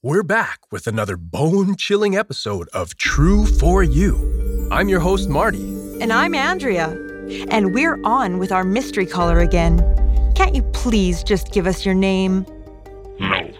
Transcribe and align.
We're 0.00 0.22
back 0.22 0.60
with 0.70 0.86
another 0.86 1.16
bone 1.16 1.74
chilling 1.74 2.16
episode 2.16 2.68
of 2.68 2.96
True 2.96 3.44
for 3.44 3.82
You. 3.82 4.68
I'm 4.70 4.88
your 4.88 5.00
host, 5.00 5.28
Marty. 5.28 5.58
And 6.00 6.12
I'm 6.12 6.36
Andrea. 6.36 6.90
And 7.48 7.74
we're 7.74 8.00
on 8.04 8.38
with 8.38 8.52
our 8.52 8.62
mystery 8.62 9.06
caller 9.06 9.40
again. 9.40 9.80
Can't 10.36 10.54
you 10.54 10.62
please 10.62 11.24
just 11.24 11.50
give 11.50 11.66
us 11.66 11.84
your 11.84 11.96
name? 11.96 12.46
No. 13.18 13.50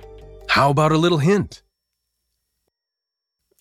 How 0.49 0.71
about 0.71 0.93
a 0.93 0.97
little 0.97 1.19
hint? 1.19 1.65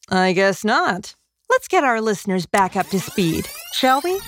I 0.09 0.33
guess 0.33 0.63
not. 0.63 1.15
Let's 1.49 1.67
get 1.67 1.83
our 1.83 1.99
listeners 1.99 2.45
back 2.45 2.75
up 2.75 2.89
to 2.89 2.99
speed, 2.99 3.47
shall 3.73 4.01
we? 4.01 4.19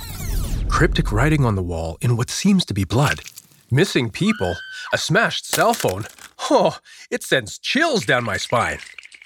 Cryptic 0.69 1.11
writing 1.11 1.45
on 1.45 1.53
the 1.53 1.61
wall 1.61 1.99
in 2.01 2.17
what 2.17 2.31
seems 2.31 2.65
to 2.65 2.73
be 2.73 2.83
blood. 2.83 3.21
Missing 3.69 4.09
people. 4.09 4.55
A 4.91 4.97
smashed 4.97 5.45
cell 5.45 5.75
phone. 5.75 6.05
Oh, 6.51 6.77
it 7.11 7.23
sends 7.23 7.59
chills 7.59 8.05
down 8.05 8.23
my 8.23 8.37
spine. 8.37 8.79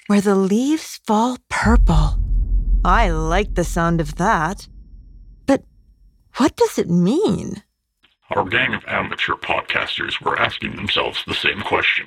Where 0.08 0.20
the 0.20 0.34
leaves 0.34 1.00
fall 1.06 1.38
purple. 1.48 2.18
I 2.84 3.08
like 3.08 3.54
the 3.54 3.64
sound 3.64 4.00
of 4.00 4.16
that. 4.16 4.68
But 5.46 5.62
what 6.36 6.54
does 6.56 6.78
it 6.78 6.90
mean? 6.90 7.62
Our 8.30 8.44
gang 8.44 8.74
of 8.74 8.84
amateur 8.86 9.34
podcasters 9.34 10.20
were 10.20 10.38
asking 10.38 10.76
themselves 10.76 11.22
the 11.26 11.34
same 11.34 11.60
question. 11.62 12.06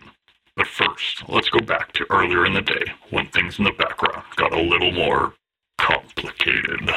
But 0.56 0.68
first, 0.68 1.28
let's 1.30 1.50
go 1.50 1.60
back 1.60 1.94
to 1.94 2.06
earlier 2.10 2.46
in 2.46 2.54
the 2.54 2.62
day 2.62 2.94
when 3.12 3.28
things 3.28 3.60
in 3.60 3.66
the 3.66 3.72
background 3.72 4.24
got 4.36 4.54
a 4.54 4.62
little 4.62 4.92
more 4.92 5.34
complicated. 5.78 6.90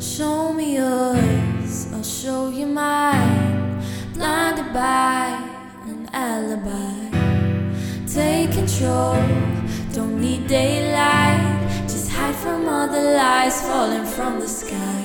Show 0.00 0.52
me 0.52 0.76
yours, 0.76 1.92
I'll 1.92 2.02
show 2.02 2.50
you 2.50 2.66
mine. 2.66 3.80
Blinded 4.14 4.72
by 4.72 5.26
an 5.28 5.37
alibi. 6.28 6.96
Take 8.06 8.52
control, 8.52 9.16
don't 9.92 10.20
need 10.20 10.46
daylight. 10.46 11.42
Just 11.92 12.10
hide 12.10 12.34
from 12.34 12.68
all 12.68 12.86
the 12.86 13.04
lies 13.20 13.60
falling 13.62 14.04
from 14.04 14.40
the 14.40 14.48
sky. 14.48 15.04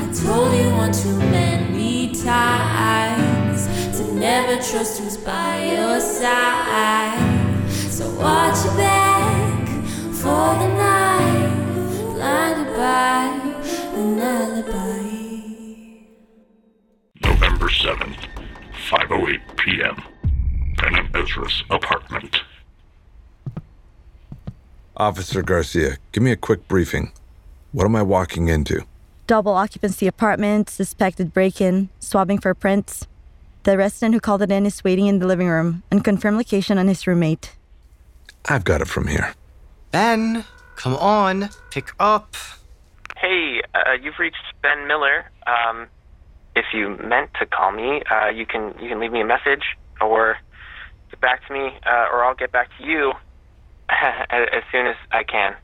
I 0.00 0.04
told 0.24 0.50
you 0.58 0.68
one 0.82 0.92
too 0.92 1.18
many 1.38 2.14
times 2.14 3.60
to 3.96 4.02
never 4.14 4.54
trust 4.68 5.00
who's 5.00 5.16
by 5.16 5.52
your 5.74 6.00
side. 6.00 7.70
So 7.96 8.04
watch 8.18 8.58
your 8.64 8.76
back 8.76 9.68
for 10.20 10.46
the 10.62 10.70
night, 10.86 12.12
blinded 12.14 12.70
by 12.76 13.22
an 14.00 14.18
alibi. 14.18 15.04
November 17.22 17.68
7th, 17.68 18.22
5.08 18.90 19.56
p.m. 19.56 20.03
Ben 21.14 21.20
and 21.20 21.28
Ezra's 21.28 21.62
apartment. 21.70 22.36
Officer 24.96 25.42
Garcia, 25.42 25.96
give 26.12 26.22
me 26.22 26.32
a 26.32 26.36
quick 26.36 26.68
briefing. 26.68 27.12
What 27.72 27.84
am 27.84 27.96
I 27.96 28.02
walking 28.02 28.48
into? 28.48 28.84
Double 29.26 29.52
occupancy 29.52 30.06
apartment, 30.06 30.68
suspected 30.68 31.32
break 31.32 31.60
in, 31.60 31.88
swabbing 31.98 32.38
for 32.38 32.54
prints. 32.54 33.06
The 33.62 33.76
resident 33.76 34.14
who 34.14 34.20
called 34.20 34.42
it 34.42 34.52
in 34.52 34.66
is 34.66 34.84
waiting 34.84 35.06
in 35.06 35.18
the 35.18 35.26
living 35.26 35.48
room 35.48 35.82
and 35.90 36.04
confirmed 36.04 36.36
location 36.36 36.78
on 36.78 36.88
his 36.88 37.06
roommate. 37.06 37.56
I've 38.48 38.64
got 38.64 38.82
it 38.82 38.88
from 38.88 39.06
here. 39.06 39.34
Ben, 39.90 40.44
come 40.76 40.94
on, 40.96 41.48
pick 41.70 41.92
up. 41.98 42.36
Hey, 43.16 43.62
uh, 43.74 43.92
you've 44.00 44.18
reached 44.18 44.44
Ben 44.62 44.86
Miller. 44.86 45.30
Um, 45.46 45.86
if 46.54 46.66
you 46.74 46.98
meant 47.02 47.30
to 47.40 47.46
call 47.46 47.72
me, 47.72 48.02
uh, 48.10 48.28
you 48.28 48.44
can 48.44 48.74
you 48.80 48.88
can 48.88 49.00
leave 49.00 49.12
me 49.12 49.22
a 49.22 49.24
message 49.24 49.64
or 50.00 50.36
get 51.14 51.20
back 51.20 51.46
to 51.46 51.52
me, 51.52 51.78
uh, 51.86 52.08
or 52.12 52.24
I'll 52.24 52.34
get 52.34 52.50
back 52.50 52.68
to 52.78 52.84
you 52.84 53.12
as 53.88 54.48
as 54.52 54.62
soon 54.72 54.86
as 54.86 54.96
I 55.12 55.22
can. 55.22 55.54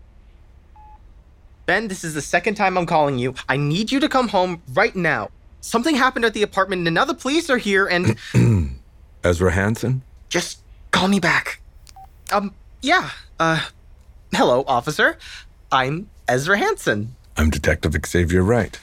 Ben, 1.67 1.89
this 1.89 2.05
is 2.05 2.15
the 2.15 2.23
second 2.23 2.55
time 2.55 2.79
I'm 2.79 2.87
calling 2.87 3.19
you. 3.19 3.35
I 3.49 3.57
need 3.57 3.93
you 3.93 4.01
to 4.01 4.09
come 4.09 4.29
home 4.29 4.63
right 4.73 4.95
now. 4.95 5.31
Something 5.61 5.95
happened 5.95 6.25
at 6.25 6.35
the 6.35 6.43
apartment 6.43 6.87
and 6.87 6.95
now 6.95 7.05
the 7.05 7.15
police 7.15 7.51
are 7.51 7.59
here 7.59 7.87
and 7.87 8.17
Ezra 9.25 9.53
Hansen? 9.53 10.03
just 10.29 10.61
call 10.93 11.09
me 11.09 11.19
back. 11.21 11.61
Um, 12.33 12.55
yeah. 12.83 13.11
Uh, 13.39 13.67
hello, 14.33 14.65
officer. 14.67 15.19
I'm 15.73 16.09
Ezra 16.29 16.57
Hansen. 16.57 17.17
I'm 17.37 17.51
Detective 17.51 17.95
Xavier 18.07 18.43
Wright. 18.43 18.79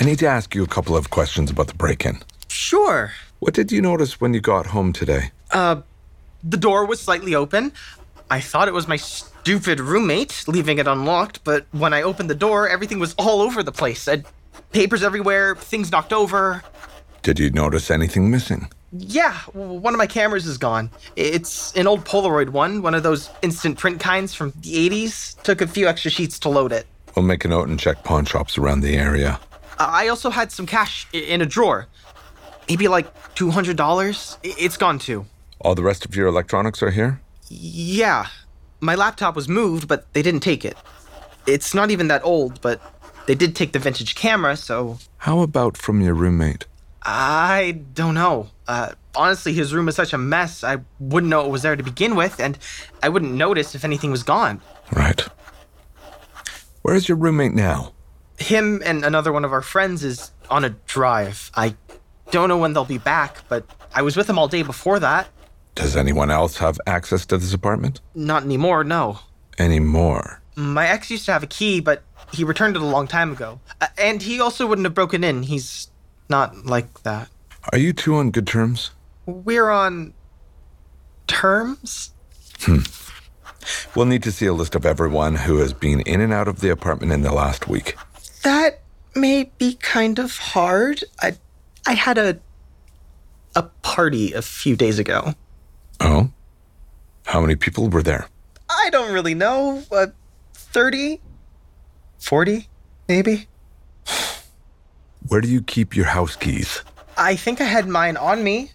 I 0.00 0.04
need 0.04 0.18
to 0.18 0.26
ask 0.26 0.54
you 0.54 0.62
a 0.62 0.66
couple 0.68 0.96
of 0.96 1.08
questions 1.10 1.50
about 1.50 1.68
the 1.68 1.74
break 1.74 2.04
in. 2.04 2.18
Sure. 2.48 3.12
What 3.40 3.54
did 3.54 3.72
you 3.72 3.80
notice 3.82 4.20
when 4.20 4.32
you 4.34 4.40
got 4.40 4.66
home 4.66 4.92
today? 4.92 5.32
Uh, 5.54 5.80
the 6.42 6.58
door 6.58 6.84
was 6.84 7.00
slightly 7.00 7.34
open. 7.34 7.72
I 8.30 8.40
thought 8.40 8.68
it 8.68 8.74
was 8.74 8.88
my 8.88 8.96
stupid 8.96 9.80
roommate 9.80 10.44
leaving 10.46 10.78
it 10.78 10.86
unlocked, 10.86 11.44
but 11.44 11.66
when 11.72 11.94
I 11.94 12.02
opened 12.02 12.28
the 12.28 12.34
door, 12.34 12.68
everything 12.68 12.98
was 12.98 13.14
all 13.16 13.40
over 13.40 13.62
the 13.62 13.72
place. 13.72 14.06
Uh, 14.06 14.18
papers 14.72 15.02
everywhere, 15.02 15.54
things 15.54 15.90
knocked 15.90 16.12
over. 16.12 16.62
Did 17.22 17.38
you 17.38 17.50
notice 17.50 17.90
anything 17.90 18.30
missing? 18.30 18.68
Yeah, 18.92 19.34
one 19.52 19.94
of 19.94 19.98
my 19.98 20.06
cameras 20.06 20.46
is 20.46 20.58
gone. 20.58 20.90
It's 21.16 21.74
an 21.74 21.86
old 21.86 22.04
Polaroid 22.04 22.50
one, 22.50 22.82
one 22.82 22.94
of 22.94 23.02
those 23.02 23.30
instant 23.42 23.78
print 23.78 24.00
kinds 24.00 24.34
from 24.34 24.52
the 24.60 24.88
80s. 24.88 25.40
Took 25.42 25.60
a 25.60 25.66
few 25.66 25.88
extra 25.88 26.10
sheets 26.10 26.38
to 26.40 26.48
load 26.48 26.72
it. 26.72 26.86
We'll 27.16 27.24
make 27.24 27.44
a 27.44 27.48
note 27.48 27.68
and 27.68 27.78
check 27.78 28.04
pawn 28.04 28.24
shops 28.24 28.58
around 28.58 28.80
the 28.80 28.96
area. 28.96 29.40
Uh, 29.78 29.88
I 29.90 30.08
also 30.08 30.30
had 30.30 30.52
some 30.52 30.66
cash 30.66 31.06
in 31.12 31.40
a 31.40 31.46
drawer. 31.46 31.86
Maybe 32.68 32.88
like 32.88 33.34
$200. 33.34 34.38
It's 34.42 34.76
gone 34.76 34.98
too. 34.98 35.26
All 35.60 35.74
the 35.74 35.82
rest 35.82 36.04
of 36.04 36.14
your 36.14 36.26
electronics 36.26 36.82
are 36.82 36.90
here? 36.90 37.20
Yeah, 37.48 38.26
my 38.80 38.94
laptop 38.94 39.36
was 39.36 39.48
moved, 39.48 39.88
but 39.88 40.12
they 40.12 40.22
didn't 40.22 40.40
take 40.40 40.64
it. 40.64 40.76
It's 41.46 41.74
not 41.74 41.90
even 41.90 42.08
that 42.08 42.24
old, 42.24 42.60
but 42.60 42.80
they 43.26 43.34
did 43.34 43.54
take 43.54 43.72
the 43.72 43.78
vintage 43.78 44.14
camera, 44.14 44.56
so 44.56 44.98
How 45.18 45.40
about 45.40 45.76
from 45.76 46.00
your 46.00 46.14
roommate? 46.14 46.66
I 47.02 47.82
don't 47.92 48.14
know. 48.14 48.48
Uh, 48.66 48.92
honestly, 49.14 49.52
his 49.52 49.74
room 49.74 49.88
is 49.88 49.94
such 49.94 50.12
a 50.12 50.18
mess, 50.18 50.64
I 50.64 50.78
wouldn't 50.98 51.30
know 51.30 51.44
it 51.44 51.50
was 51.50 51.62
there 51.62 51.76
to 51.76 51.82
begin 51.82 52.16
with, 52.16 52.40
and 52.40 52.58
I 53.02 53.08
wouldn't 53.10 53.32
notice 53.32 53.74
if 53.74 53.84
anything 53.84 54.10
was 54.10 54.22
gone. 54.22 54.60
Right. 54.92 55.26
Where's 56.82 57.08
your 57.08 57.16
roommate 57.16 57.52
now? 57.54 57.92
Him 58.38 58.82
and 58.84 59.04
another 59.04 59.32
one 59.32 59.44
of 59.44 59.52
our 59.52 59.62
friends 59.62 60.02
is 60.02 60.32
on 60.50 60.64
a 60.64 60.70
drive. 60.70 61.50
I 61.54 61.76
don't 62.30 62.48
know 62.48 62.58
when 62.58 62.72
they'll 62.72 62.84
be 62.84 62.98
back, 62.98 63.38
but 63.48 63.64
I 63.94 64.02
was 64.02 64.16
with 64.16 64.26
them 64.26 64.38
all 64.38 64.48
day 64.48 64.62
before 64.62 64.98
that. 65.00 65.28
Does 65.74 65.96
anyone 65.96 66.30
else 66.30 66.58
have 66.58 66.80
access 66.86 67.26
to 67.26 67.38
this 67.38 67.52
apartment? 67.52 68.00
Not 68.14 68.44
anymore, 68.44 68.84
no. 68.84 69.18
Anymore. 69.58 70.40
My 70.56 70.86
ex 70.86 71.10
used 71.10 71.26
to 71.26 71.32
have 71.32 71.42
a 71.42 71.48
key, 71.48 71.80
but 71.80 72.02
he 72.32 72.44
returned 72.44 72.76
it 72.76 72.82
a 72.82 72.86
long 72.86 73.08
time 73.08 73.32
ago. 73.32 73.60
Uh, 73.80 73.88
and 73.98 74.22
he 74.22 74.40
also 74.40 74.66
wouldn't 74.66 74.86
have 74.86 74.94
broken 74.94 75.24
in. 75.24 75.42
He's 75.42 75.88
not 76.28 76.64
like 76.64 77.02
that. 77.02 77.28
Are 77.72 77.78
you 77.78 77.92
two 77.92 78.14
on 78.14 78.30
good 78.30 78.46
terms? 78.46 78.90
We're 79.26 79.70
on 79.70 80.14
terms? 81.26 82.10
Hmm. 82.60 82.80
We'll 83.94 84.06
need 84.06 84.22
to 84.24 84.32
see 84.32 84.46
a 84.46 84.52
list 84.52 84.74
of 84.74 84.84
everyone 84.84 85.36
who 85.36 85.56
has 85.58 85.72
been 85.72 86.00
in 86.00 86.20
and 86.20 86.32
out 86.32 86.48
of 86.48 86.60
the 86.60 86.70
apartment 86.70 87.12
in 87.12 87.22
the 87.22 87.32
last 87.32 87.66
week. 87.66 87.96
That 88.42 88.80
may 89.14 89.50
be 89.58 89.74
kind 89.74 90.18
of 90.18 90.36
hard. 90.36 91.02
I 91.20 91.36
I 91.86 91.94
had 91.94 92.18
a 92.18 92.38
a 93.56 93.62
party 93.82 94.32
a 94.32 94.42
few 94.42 94.76
days 94.76 94.98
ago. 94.98 95.34
Oh? 96.04 96.30
How 97.24 97.40
many 97.40 97.56
people 97.56 97.88
were 97.88 98.02
there? 98.02 98.28
I 98.68 98.90
don't 98.90 99.12
really 99.12 99.34
know. 99.34 99.82
Uh, 99.90 100.08
30? 100.52 101.18
40? 102.18 102.68
Maybe? 103.08 103.48
Where 105.28 105.40
do 105.40 105.48
you 105.48 105.62
keep 105.62 105.96
your 105.96 106.04
house 106.04 106.36
keys? 106.36 106.82
I 107.16 107.36
think 107.36 107.60
I 107.62 107.64
had 107.64 107.88
mine 107.88 108.18
on 108.18 108.44
me. 108.44 108.72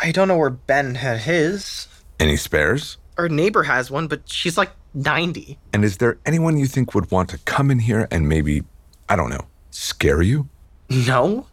I 0.00 0.10
don't 0.10 0.26
know 0.28 0.38
where 0.38 0.48
Ben 0.48 0.94
had 0.94 1.18
his. 1.18 1.86
Any 2.18 2.36
spares? 2.36 2.96
Our 3.18 3.28
neighbor 3.28 3.64
has 3.64 3.90
one, 3.90 4.08
but 4.08 4.22
she's 4.26 4.56
like 4.56 4.70
90. 4.94 5.58
And 5.74 5.84
is 5.84 5.98
there 5.98 6.18
anyone 6.24 6.56
you 6.56 6.66
think 6.66 6.94
would 6.94 7.10
want 7.10 7.28
to 7.30 7.38
come 7.38 7.70
in 7.70 7.80
here 7.80 8.08
and 8.10 8.26
maybe, 8.26 8.64
I 9.10 9.16
don't 9.16 9.28
know, 9.28 9.44
scare 9.70 10.22
you? 10.22 10.48
No? 10.88 11.46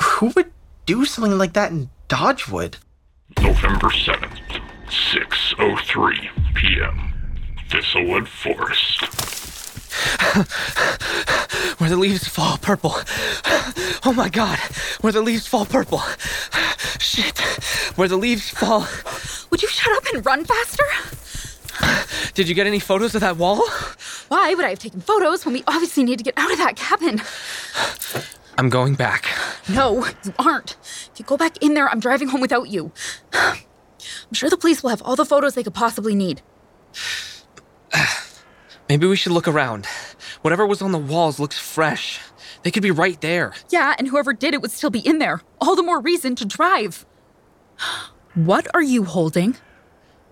Who 0.00 0.28
would 0.36 0.52
do 0.86 1.04
something 1.04 1.36
like 1.36 1.54
that 1.54 1.72
in 1.72 1.90
Dodgewood? 2.08 2.76
November 3.40 3.88
7th, 3.88 4.60
6.03 4.88 6.54
p.m. 6.54 7.14
Thistlewood 7.68 8.26
Forest. 8.28 9.02
Where 11.80 11.90
the 11.90 11.96
leaves 11.96 12.28
fall 12.28 12.58
purple. 12.58 12.94
Oh 14.04 14.12
my 14.14 14.28
god. 14.28 14.58
Where 15.00 15.12
the 15.12 15.22
leaves 15.22 15.46
fall 15.46 15.64
purple. 15.64 16.02
Shit. 16.98 17.38
Where 17.96 18.08
the 18.08 18.16
leaves 18.16 18.50
fall. 18.50 18.86
Would 19.50 19.62
you 19.62 19.68
shut 19.68 19.96
up 19.96 20.04
and 20.12 20.24
run 20.26 20.44
faster? 20.44 20.84
Did 22.34 22.48
you 22.48 22.54
get 22.54 22.66
any 22.66 22.78
photos 22.78 23.14
of 23.14 23.20
that 23.20 23.36
wall? 23.36 23.66
Why 24.28 24.54
would 24.54 24.64
I 24.64 24.70
have 24.70 24.78
taken 24.78 25.00
photos 25.00 25.44
when 25.44 25.54
we 25.54 25.62
obviously 25.66 26.04
need 26.04 26.18
to 26.18 26.24
get 26.24 26.34
out 26.36 26.50
of 26.50 26.58
that 26.58 26.76
cabin? 26.76 27.20
I'm 28.62 28.68
going 28.68 28.94
back. 28.94 29.26
No, 29.68 30.06
you 30.24 30.32
aren't. 30.38 30.76
If 30.82 31.18
you 31.18 31.24
go 31.24 31.36
back 31.36 31.56
in 31.60 31.74
there, 31.74 31.88
I'm 31.88 31.98
driving 31.98 32.28
home 32.28 32.40
without 32.40 32.68
you. 32.68 32.92
I'm 33.32 33.58
sure 34.32 34.48
the 34.48 34.56
police 34.56 34.84
will 34.84 34.90
have 34.90 35.02
all 35.02 35.16
the 35.16 35.24
photos 35.24 35.56
they 35.56 35.64
could 35.64 35.74
possibly 35.74 36.14
need. 36.14 36.42
Maybe 38.88 39.08
we 39.08 39.16
should 39.16 39.32
look 39.32 39.48
around. 39.48 39.86
Whatever 40.42 40.64
was 40.64 40.80
on 40.80 40.92
the 40.92 40.98
walls 40.98 41.40
looks 41.40 41.58
fresh. 41.58 42.20
They 42.62 42.70
could 42.70 42.84
be 42.84 42.92
right 42.92 43.20
there. 43.20 43.52
Yeah, 43.70 43.96
and 43.98 44.06
whoever 44.06 44.32
did 44.32 44.54
it 44.54 44.62
would 44.62 44.70
still 44.70 44.90
be 44.90 45.00
in 45.00 45.18
there. 45.18 45.42
All 45.60 45.74
the 45.74 45.82
more 45.82 46.00
reason 46.00 46.36
to 46.36 46.44
drive. 46.44 47.04
What 48.34 48.68
are 48.74 48.82
you 48.82 49.02
holding? 49.04 49.56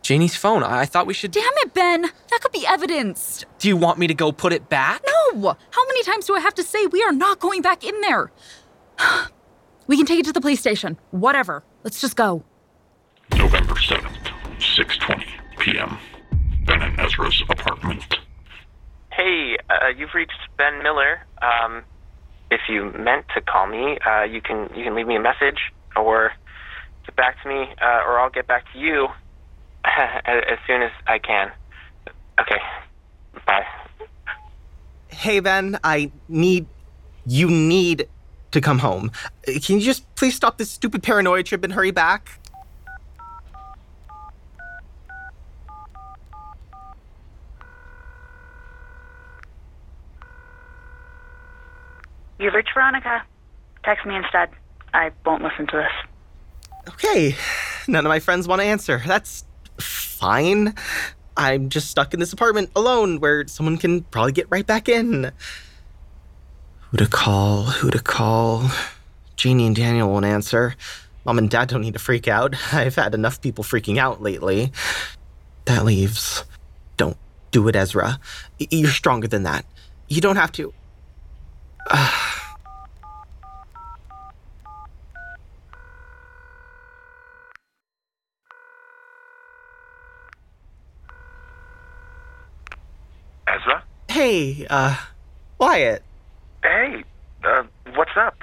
Janie's 0.02 0.36
phone. 0.36 0.62
I 0.62 0.80
I 0.80 0.86
thought 0.86 1.06
we 1.06 1.14
should. 1.14 1.30
Damn 1.30 1.52
it, 1.58 1.74
Ben. 1.74 2.02
That 2.02 2.40
could 2.40 2.52
be 2.52 2.66
evidence. 2.66 3.44
Do 3.58 3.68
you 3.68 3.76
want 3.76 3.98
me 3.98 4.06
to 4.06 4.14
go 4.14 4.32
put 4.32 4.52
it 4.52 4.68
back? 4.68 5.02
No! 5.32 5.56
How 5.70 5.86
many 5.86 6.02
times 6.02 6.26
do 6.26 6.34
I 6.34 6.40
have 6.40 6.54
to 6.54 6.62
say 6.62 6.86
we 6.86 7.02
are 7.02 7.12
not 7.12 7.38
going 7.38 7.62
back 7.62 7.84
in 7.84 8.00
there? 8.00 8.32
we 9.86 9.96
can 9.96 10.06
take 10.06 10.18
it 10.20 10.26
to 10.26 10.32
the 10.32 10.40
police 10.40 10.60
station. 10.60 10.98
Whatever. 11.10 11.62
Let's 11.84 12.00
just 12.00 12.16
go. 12.16 12.44
November 13.36 13.74
7th, 13.74 14.30
6:20 14.58 15.24
p.m. 15.58 15.98
Ben 16.64 16.82
and 16.82 16.98
Ezra's 16.98 17.42
apartment. 17.48 18.18
Hey, 19.12 19.58
uh, 19.68 19.88
you've 19.96 20.14
reached 20.14 20.40
Ben 20.56 20.82
Miller. 20.82 21.20
Um, 21.42 21.82
if 22.50 22.60
you 22.68 22.92
meant 22.98 23.26
to 23.34 23.40
call 23.40 23.66
me, 23.66 23.98
uh, 24.06 24.22
you 24.22 24.40
can 24.40 24.70
you 24.74 24.84
can 24.84 24.94
leave 24.94 25.06
me 25.06 25.16
a 25.16 25.20
message 25.20 25.72
or 25.94 26.32
get 27.06 27.16
back 27.16 27.42
to 27.42 27.48
me, 27.48 27.68
uh, 27.80 28.06
or 28.06 28.18
I'll 28.18 28.30
get 28.30 28.46
back 28.46 28.64
to 28.72 28.78
you 28.78 29.08
as 29.84 30.42
as 30.48 30.58
soon 30.66 30.82
as 30.82 30.92
I 31.06 31.18
can. 31.18 31.50
Okay. 32.40 32.60
Bye. 33.46 33.66
Hey, 35.08 35.40
Ben, 35.40 35.78
I 35.84 36.10
need. 36.28 36.66
You 37.26 37.50
need 37.50 38.08
to 38.52 38.60
come 38.60 38.78
home. 38.78 39.10
Uh, 39.46 39.52
Can 39.62 39.76
you 39.76 39.82
just 39.82 40.12
please 40.14 40.34
stop 40.34 40.58
this 40.58 40.70
stupid 40.70 41.02
paranoia 41.02 41.42
trip 41.42 41.62
and 41.64 41.72
hurry 41.72 41.90
back? 41.90 42.40
You've 52.38 52.54
reached 52.54 52.72
Veronica. 52.72 53.22
Text 53.84 54.06
me 54.06 54.16
instead. 54.16 54.48
I 54.94 55.10
won't 55.26 55.42
listen 55.42 55.66
to 55.68 55.76
this. 55.76 56.92
Okay, 56.94 57.36
none 57.86 58.06
of 58.06 58.08
my 58.08 58.18
friends 58.18 58.48
want 58.48 58.62
to 58.62 58.66
answer. 58.66 59.02
That's 59.06 59.44
fine. 60.20 60.74
I'm 61.36 61.70
just 61.70 61.90
stuck 61.90 62.12
in 62.12 62.20
this 62.20 62.32
apartment 62.34 62.70
alone 62.76 63.18
where 63.20 63.48
someone 63.48 63.78
can 63.78 64.02
probably 64.02 64.32
get 64.32 64.46
right 64.50 64.66
back 64.66 64.88
in. 64.88 65.32
Who 66.90 66.98
to 66.98 67.06
call? 67.06 67.64
Who 67.64 67.90
to 67.90 68.00
call? 68.00 68.70
Janie 69.36 69.66
and 69.66 69.74
Daniel 69.74 70.10
won't 70.10 70.26
answer. 70.26 70.74
Mom 71.24 71.38
and 71.38 71.48
Dad 71.48 71.68
don't 71.68 71.80
need 71.80 71.94
to 71.94 71.98
freak 71.98 72.28
out. 72.28 72.54
I've 72.72 72.96
had 72.96 73.14
enough 73.14 73.40
people 73.40 73.64
freaking 73.64 73.96
out 73.96 74.20
lately. 74.20 74.72
That 75.64 75.84
leaves. 75.86 76.44
Don't 76.98 77.16
do 77.50 77.66
it, 77.68 77.76
Ezra. 77.76 78.20
You're 78.58 78.90
stronger 78.90 79.28
than 79.28 79.44
that. 79.44 79.64
You 80.08 80.20
don't 80.20 80.36
have 80.36 80.52
to. 80.52 80.74
Ezra? 81.90 81.90
Ah. 81.92 82.40
Hey, 94.10 94.59
uh, 94.70 94.96
Wyatt. 95.58 96.02
Hey, 96.62 97.04
uh, 97.44 97.64
what's 97.94 98.16
up? 98.16 98.36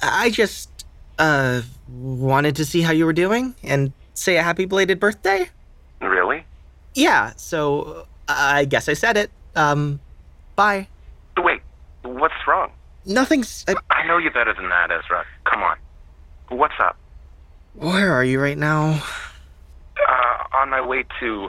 I 0.00 0.30
just, 0.30 0.70
uh, 1.18 1.62
wanted 1.88 2.56
to 2.56 2.64
see 2.64 2.80
how 2.80 2.92
you 2.92 3.04
were 3.04 3.12
doing 3.12 3.54
and 3.62 3.92
say 4.14 4.36
a 4.36 4.42
happy 4.42 4.64
belated 4.64 4.98
birthday. 4.98 5.48
Really? 6.00 6.44
Yeah, 6.94 7.32
so 7.36 8.06
I 8.28 8.64
guess 8.64 8.88
I 8.88 8.94
said 8.94 9.16
it. 9.16 9.30
Um, 9.54 10.00
bye. 10.56 10.88
Wait, 11.36 11.60
what's 12.02 12.34
wrong? 12.46 12.72
Nothing's. 13.04 13.64
I, 13.68 13.74
I 13.90 14.06
know 14.06 14.18
you 14.18 14.30
better 14.30 14.54
than 14.54 14.68
that, 14.68 14.90
Ezra. 14.90 15.24
Come 15.44 15.62
on. 15.62 15.76
What's 16.48 16.74
up? 16.80 16.96
where 17.74 18.12
are 18.12 18.24
you 18.24 18.38
right 18.38 18.58
now? 18.58 19.02
Uh, 20.08 20.56
on 20.56 20.68
my 20.70 20.80
way 20.80 21.04
to. 21.20 21.48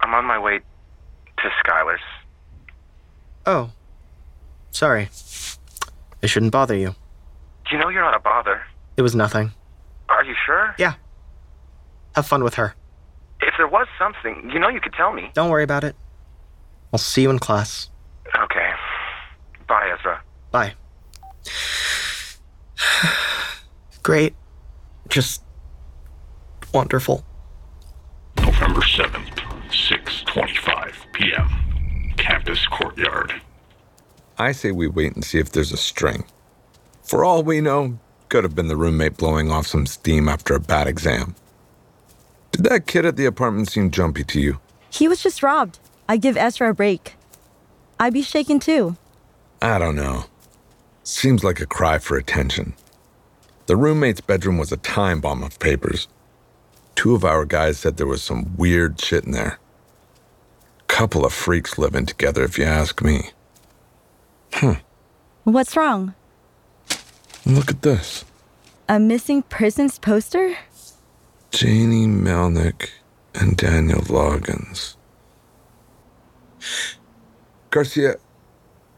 I'm 0.00 0.14
on 0.14 0.24
my 0.24 0.38
way 0.38 0.58
to 0.58 1.50
Skylar's. 1.64 2.00
Oh, 3.46 3.70
sorry. 4.70 5.08
I 6.22 6.26
shouldn't 6.26 6.52
bother 6.52 6.76
you. 6.76 6.94
Do 7.68 7.76
you 7.76 7.78
know 7.78 7.88
you're 7.88 8.02
not 8.02 8.14
a 8.14 8.20
bother. 8.20 8.62
It 8.96 9.02
was 9.02 9.14
nothing. 9.14 9.52
Are 10.08 10.24
you 10.24 10.34
sure? 10.46 10.74
Yeah. 10.78 10.94
Have 12.14 12.26
fun 12.26 12.44
with 12.44 12.54
her. 12.54 12.74
If 13.40 13.54
there 13.56 13.68
was 13.68 13.86
something, 13.98 14.50
you 14.52 14.58
know 14.58 14.68
you 14.68 14.80
could 14.80 14.92
tell 14.92 15.12
me. 15.12 15.30
Don't 15.34 15.50
worry 15.50 15.64
about 15.64 15.84
it. 15.84 15.96
I'll 16.92 16.98
see 16.98 17.22
you 17.22 17.30
in 17.30 17.38
class. 17.38 17.88
Okay. 18.36 18.70
Bye, 19.68 19.94
Ezra. 19.98 20.22
Bye. 20.50 20.74
Great. 24.02 24.34
Just 25.08 25.42
wonderful. 26.74 27.24
November 28.36 28.80
7th, 28.80 29.38
6:25 29.70 30.92
p.m. 31.12 31.48
Campus 32.40 32.66
courtyard. 32.68 33.34
I 34.38 34.52
say 34.52 34.70
we 34.70 34.88
wait 34.88 35.14
and 35.14 35.22
see 35.22 35.38
if 35.38 35.52
there's 35.52 35.72
a 35.72 35.76
string. 35.76 36.24
For 37.02 37.22
all 37.22 37.42
we 37.42 37.60
know, 37.60 37.98
could 38.30 38.44
have 38.44 38.54
been 38.54 38.68
the 38.68 38.78
roommate 38.78 39.18
blowing 39.18 39.50
off 39.50 39.66
some 39.66 39.84
steam 39.84 40.26
after 40.26 40.54
a 40.54 40.60
bad 40.60 40.86
exam. 40.86 41.34
Did 42.50 42.64
that 42.64 42.86
kid 42.86 43.04
at 43.04 43.16
the 43.16 43.26
apartment 43.26 43.68
seem 43.68 43.90
jumpy 43.90 44.24
to 44.24 44.40
you? 44.40 44.58
He 44.88 45.06
was 45.06 45.22
just 45.22 45.42
robbed. 45.42 45.80
I'd 46.08 46.22
give 46.22 46.38
Ezra 46.38 46.70
a 46.70 46.74
break. 46.74 47.14
I'd 47.98 48.14
be 48.14 48.22
shaken 48.22 48.58
too. 48.58 48.96
I 49.60 49.78
don't 49.78 49.96
know. 49.96 50.24
Seems 51.02 51.44
like 51.44 51.60
a 51.60 51.66
cry 51.66 51.98
for 51.98 52.16
attention. 52.16 52.72
The 53.66 53.76
roommate's 53.76 54.22
bedroom 54.22 54.56
was 54.56 54.72
a 54.72 54.78
time 54.78 55.20
bomb 55.20 55.42
of 55.42 55.58
papers. 55.58 56.08
Two 56.94 57.14
of 57.14 57.22
our 57.22 57.44
guys 57.44 57.78
said 57.78 57.98
there 57.98 58.06
was 58.06 58.22
some 58.22 58.56
weird 58.56 58.98
shit 58.98 59.24
in 59.24 59.32
there. 59.32 59.58
Couple 60.90 61.24
of 61.24 61.32
freaks 61.32 61.78
living 61.78 62.04
together, 62.04 62.42
if 62.42 62.58
you 62.58 62.64
ask 62.64 63.00
me. 63.00 63.30
Huh. 64.52 64.74
What's 65.44 65.76
wrong? 65.76 66.14
Look 67.46 67.70
at 67.70 67.82
this. 67.82 68.24
A 68.88 68.98
missing 68.98 69.42
persons 69.42 70.00
poster? 70.00 70.58
Janie 71.52 72.06
Melnick 72.06 72.90
and 73.34 73.56
Daniel 73.56 74.00
Loggins. 74.00 74.96
Garcia, 77.70 78.16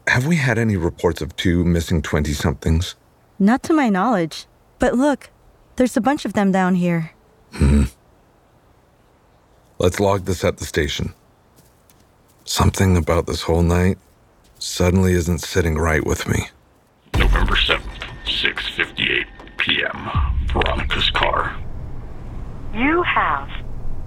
have 0.07 0.25
we 0.25 0.35
had 0.37 0.57
any 0.57 0.75
reports 0.75 1.21
of 1.21 1.35
two 1.35 1.63
missing 1.63 2.01
20 2.01 2.33
somethings? 2.33 2.95
Not 3.37 3.61
to 3.63 3.73
my 3.73 3.89
knowledge. 3.89 4.47
But 4.79 4.95
look, 4.95 5.29
there's 5.75 5.95
a 5.95 6.01
bunch 6.01 6.25
of 6.25 6.33
them 6.33 6.51
down 6.51 6.73
here. 6.73 7.11
Hmm. 7.53 7.83
Let's 9.77 9.99
log 9.99 10.25
this 10.25 10.43
at 10.43 10.57
the 10.57 10.65
station. 10.65 11.13
Something 12.45 12.97
about 12.97 13.25
this 13.25 13.43
whole 13.43 13.63
night 13.63 13.97
suddenly 14.59 15.13
isn't 15.13 15.39
sitting 15.39 15.75
right 15.77 16.05
with 16.05 16.27
me. 16.27 16.47
November 17.17 17.55
7th, 17.55 17.81
6:58 18.25 19.25
p.m. 19.57 20.09
Veronica's 20.51 21.09
car. 21.11 21.55
You 22.73 23.01
have 23.03 23.49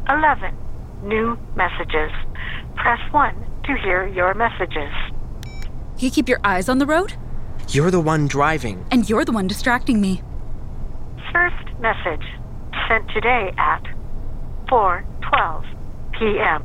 11 0.08 0.54
new 1.02 1.38
messages. 1.54 2.10
Press 2.76 3.00
1 3.12 3.34
to 3.64 3.76
hear 3.76 4.06
your 4.06 4.34
messages. 4.34 4.92
You 5.98 6.10
keep 6.10 6.28
your 6.28 6.40
eyes 6.44 6.68
on 6.68 6.78
the 6.78 6.86
road, 6.86 7.14
You're 7.70 7.90
the 7.90 8.00
one 8.00 8.28
driving. 8.28 8.84
and 8.90 9.08
you're 9.08 9.24
the 9.24 9.32
one 9.32 9.46
distracting 9.46 10.00
me. 10.00 10.22
First 11.32 11.66
message 11.80 12.24
sent 12.88 13.08
today 13.10 13.52
at 13.56 13.82
4:12 14.68 15.64
p.m. 16.18 16.62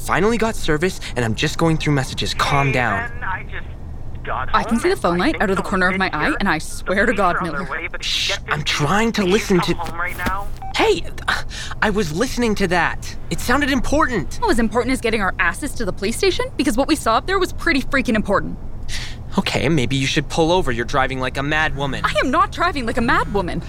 I 0.00 0.02
finally 0.02 0.38
got 0.38 0.56
service 0.56 0.98
and 1.14 1.24
I'm 1.24 1.34
just 1.34 1.58
going 1.58 1.76
through 1.76 1.92
messages. 1.92 2.32
Calm 2.32 2.72
down. 2.72 3.10
I 3.22 3.42
just 3.44 3.66
got 4.24 4.48
I 4.54 4.64
can 4.64 4.78
see 4.80 4.88
the 4.88 4.96
phone 4.96 5.18
light 5.18 5.40
out 5.42 5.50
of 5.50 5.56
the 5.56 5.62
corner 5.62 5.88
of 5.88 5.98
my 5.98 6.10
eye, 6.12 6.34
and 6.40 6.48
I 6.48 6.56
swear 6.58 7.04
to 7.04 7.12
God, 7.12 7.36
are 7.36 7.40
on 7.40 7.44
their 7.44 7.52
Miller. 7.64 7.70
way, 7.70 7.86
but 7.88 8.00
if 8.00 8.06
you 8.06 8.34
Shh, 8.34 8.38
I'm 8.48 8.62
trying 8.62 9.12
to 9.12 9.24
listen 9.24 9.60
to- 9.60 9.74
right? 9.74 10.16
Hey, 10.74 11.04
I 11.82 11.90
was 11.90 12.16
listening 12.16 12.54
to 12.56 12.68
that. 12.68 13.14
It 13.30 13.40
sounded 13.40 13.70
important. 13.70 14.36
What 14.36 14.48
was 14.48 14.58
important 14.58 14.92
is 14.94 15.02
getting 15.02 15.20
our 15.20 15.34
asses 15.38 15.74
to 15.74 15.84
the 15.84 15.92
police 15.92 16.16
station 16.16 16.46
because 16.56 16.78
what 16.78 16.88
we 16.88 16.96
saw 16.96 17.16
up 17.18 17.26
there 17.26 17.38
was 17.38 17.52
pretty 17.52 17.82
freaking 17.82 18.14
important. 18.14 18.58
Okay, 19.38 19.68
maybe 19.68 19.96
you 19.96 20.06
should 20.06 20.28
pull 20.30 20.50
over. 20.50 20.72
You're 20.72 20.86
driving 20.86 21.20
like 21.20 21.36
a 21.36 21.42
mad 21.42 21.76
woman. 21.76 22.04
I 22.04 22.14
am 22.24 22.30
not 22.30 22.52
driving 22.52 22.86
like 22.86 22.96
a 22.96 23.02
mad 23.02 23.32
woman. 23.34 23.62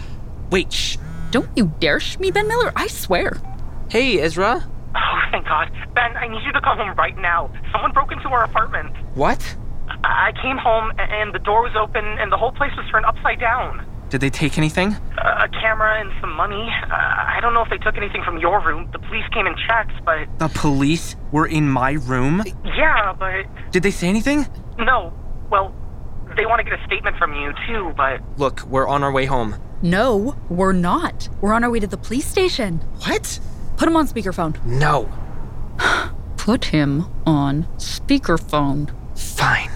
Wait, 0.50 0.72
shh. 0.72 0.98
Don't 1.32 1.50
you 1.58 1.74
dare 1.80 2.00
sh 2.00 2.18
me, 2.20 2.32
Ben 2.32 2.48
Miller. 2.48 2.72
I 2.76 2.88
swear. 2.88 3.38
Hey, 3.90 4.20
Ezra. 4.22 4.66
Oh, 4.96 5.20
thank 5.32 5.46
God. 5.48 5.72
Ben, 5.96 6.16
I 6.18 6.28
need 6.28 6.44
you 6.46 6.52
to 6.52 6.62
come 6.62 6.78
home 6.78 6.94
right 6.98 7.18
now. 7.18 7.52
Someone 7.72 7.92
broke 7.92 8.12
into 8.12 8.28
our 8.30 8.44
apartment. 8.44 8.96
What? 9.16 9.42
I 10.04 10.30
I 10.30 10.42
came 10.42 10.58
home 10.58 10.92
and 10.98 11.34
the 11.34 11.40
door 11.40 11.62
was 11.64 11.76
open 11.76 12.06
and 12.06 12.32
the 12.32 12.38
whole 12.38 12.52
place 12.52 12.72
was 12.78 12.86
turned 12.92 13.06
upside 13.06 13.40
down. 13.40 13.86
Did 14.10 14.22
they 14.22 14.30
take 14.30 14.58
anything? 14.58 14.96
A 15.18 15.48
camera 15.50 16.00
and 16.02 16.12
some 16.22 16.34
money. 16.36 16.70
Uh, 16.84 16.94
I 16.94 17.40
don't 17.42 17.54
know 17.54 17.62
if 17.62 17.70
they 17.70 17.78
took 17.78 17.96
anything 17.98 18.24
from 18.24 18.38
your 18.38 18.60
room. 18.66 18.90
The 18.92 19.00
police 19.00 19.24
came 19.34 19.46
and 19.48 19.56
checked, 19.68 19.94
but 20.06 20.28
The 20.40 20.50
police 20.50 21.16
were 21.32 21.46
in 21.48 21.70
my 21.70 21.92
room? 21.94 22.44
yeah, 22.66 23.14
but 23.18 23.46
Did 23.72 23.84
they 23.84 23.92
say 23.92 24.08
anything? 24.10 24.48
no. 24.78 25.14
Well, 25.50 25.74
they 26.38 26.46
want 26.46 26.60
to 26.60 26.64
get 26.64 26.80
a 26.80 26.86
statement 26.86 27.18
from 27.18 27.34
you 27.36 27.52
too, 27.68 27.94
but 27.98 28.22
Look, 28.38 28.62
we're 28.64 28.88
on 28.88 29.04
our 29.04 29.12
way 29.12 29.26
home. 29.26 29.56
No, 29.82 30.36
we're 30.50 30.72
not. 30.74 31.28
We're 31.42 31.54
on 31.54 31.64
our 31.66 31.70
way 31.72 31.80
to 31.82 31.88
the 31.88 31.98
police 31.98 32.26
station. 32.28 32.78
What? 33.06 33.40
Put 33.82 33.88
him 33.88 33.98
on 33.98 34.08
speakerphone. 34.08 34.64
No. 34.64 35.12
Put 36.38 36.66
him 36.66 37.08
on 37.26 37.64
speakerphone. 37.78 38.94
Fine. 39.18 39.72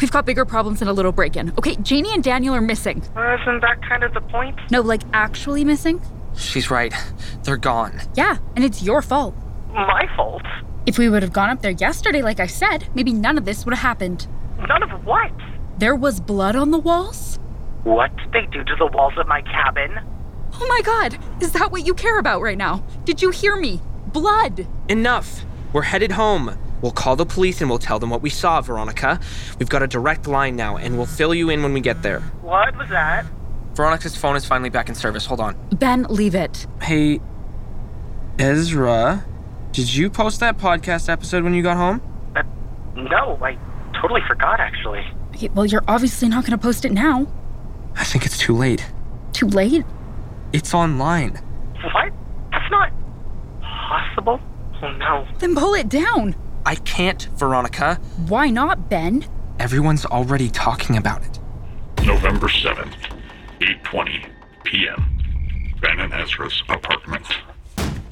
We've 0.00 0.12
got 0.12 0.24
bigger 0.24 0.44
problems 0.44 0.78
than 0.78 0.86
a 0.86 0.92
little 0.92 1.10
break 1.10 1.34
in. 1.34 1.52
Okay, 1.58 1.74
Janie 1.82 2.14
and 2.14 2.22
Daniel 2.22 2.54
are 2.54 2.60
missing. 2.60 2.98
isn't 2.98 3.60
that 3.60 3.82
kind 3.82 4.04
of 4.04 4.14
the 4.14 4.20
point? 4.20 4.56
No, 4.70 4.82
like 4.82 5.02
actually 5.12 5.64
missing? 5.64 6.00
She's 6.36 6.70
right. 6.70 6.94
They're 7.42 7.56
gone. 7.56 8.00
Yeah, 8.14 8.38
and 8.54 8.64
it's 8.64 8.84
your 8.84 9.02
fault. 9.02 9.34
My 9.72 10.08
fault. 10.14 10.44
If 10.86 10.96
we 10.96 11.08
would 11.08 11.24
have 11.24 11.32
gone 11.32 11.50
up 11.50 11.60
there 11.60 11.72
yesterday, 11.72 12.22
like 12.22 12.38
I 12.38 12.46
said, 12.46 12.86
maybe 12.94 13.12
none 13.12 13.36
of 13.36 13.46
this 13.46 13.64
would 13.64 13.74
have 13.74 13.82
happened. 13.82 14.28
None 14.68 14.84
of 14.84 15.04
what? 15.04 15.32
There 15.76 15.96
was 15.96 16.20
blood 16.20 16.54
on 16.54 16.70
the 16.70 16.78
walls? 16.78 17.40
What 17.82 18.16
did 18.16 18.30
they 18.30 18.46
do 18.52 18.62
to 18.62 18.76
the 18.78 18.86
walls 18.86 19.14
of 19.18 19.26
my 19.26 19.42
cabin? 19.42 19.98
Oh 20.62 20.66
my 20.66 20.82
god, 20.82 21.18
is 21.42 21.52
that 21.52 21.72
what 21.72 21.86
you 21.86 21.94
care 21.94 22.18
about 22.18 22.42
right 22.42 22.58
now? 22.58 22.84
Did 23.04 23.22
you 23.22 23.30
hear 23.30 23.56
me? 23.56 23.80
Blood! 24.12 24.66
Enough. 24.88 25.44
We're 25.72 25.82
headed 25.82 26.12
home. 26.12 26.56
We'll 26.82 26.92
call 26.92 27.16
the 27.16 27.26
police 27.26 27.60
and 27.60 27.70
we'll 27.70 27.78
tell 27.78 27.98
them 27.98 28.10
what 28.10 28.22
we 28.22 28.30
saw, 28.30 28.60
Veronica. 28.60 29.20
We've 29.58 29.68
got 29.68 29.82
a 29.82 29.86
direct 29.86 30.26
line 30.26 30.56
now, 30.56 30.76
and 30.76 30.96
we'll 30.96 31.06
fill 31.06 31.34
you 31.34 31.50
in 31.50 31.62
when 31.62 31.72
we 31.72 31.80
get 31.80 32.02
there. 32.02 32.20
What 32.42 32.76
was 32.76 32.88
that? 32.88 33.26
Veronica's 33.74 34.16
phone 34.16 34.36
is 34.36 34.44
finally 34.44 34.70
back 34.70 34.88
in 34.88 34.94
service. 34.94 35.26
Hold 35.26 35.40
on. 35.40 35.56
Ben, 35.76 36.04
leave 36.04 36.34
it. 36.34 36.66
Hey, 36.82 37.20
Ezra, 38.38 39.24
did 39.72 39.94
you 39.94 40.10
post 40.10 40.40
that 40.40 40.58
podcast 40.58 41.08
episode 41.08 41.44
when 41.44 41.54
you 41.54 41.62
got 41.62 41.76
home? 41.76 42.02
Uh, 42.34 42.42
no, 42.96 43.38
I 43.42 43.56
totally 44.00 44.22
forgot 44.26 44.60
actually. 44.60 45.06
Okay, 45.34 45.48
Well, 45.54 45.66
you're 45.66 45.84
obviously 45.86 46.28
not 46.28 46.44
gonna 46.44 46.58
post 46.58 46.84
it 46.84 46.92
now. 46.92 47.26
I 47.96 48.04
think 48.04 48.26
it's 48.26 48.38
too 48.38 48.54
late. 48.56 48.84
Too 49.32 49.46
late? 49.46 49.84
It's 50.52 50.74
online. 50.74 51.34
What? 51.92 52.12
That's 52.50 52.70
not 52.70 52.92
possible. 53.60 54.40
Oh 54.82 54.90
no. 54.92 55.26
Then 55.38 55.54
pull 55.54 55.74
it 55.74 55.88
down. 55.88 56.34
I 56.66 56.74
can't, 56.74 57.22
Veronica. 57.36 57.96
Why 58.28 58.50
not, 58.50 58.90
Ben? 58.90 59.24
Everyone's 59.58 60.04
already 60.04 60.50
talking 60.50 60.96
about 60.96 61.22
it. 61.22 61.38
November 62.04 62.48
7th, 62.48 62.94
8:20 63.60 64.28
p.m. 64.64 65.76
Ben 65.80 66.00
and 66.00 66.12
Ezra's 66.12 66.62
apartment. 66.68 67.26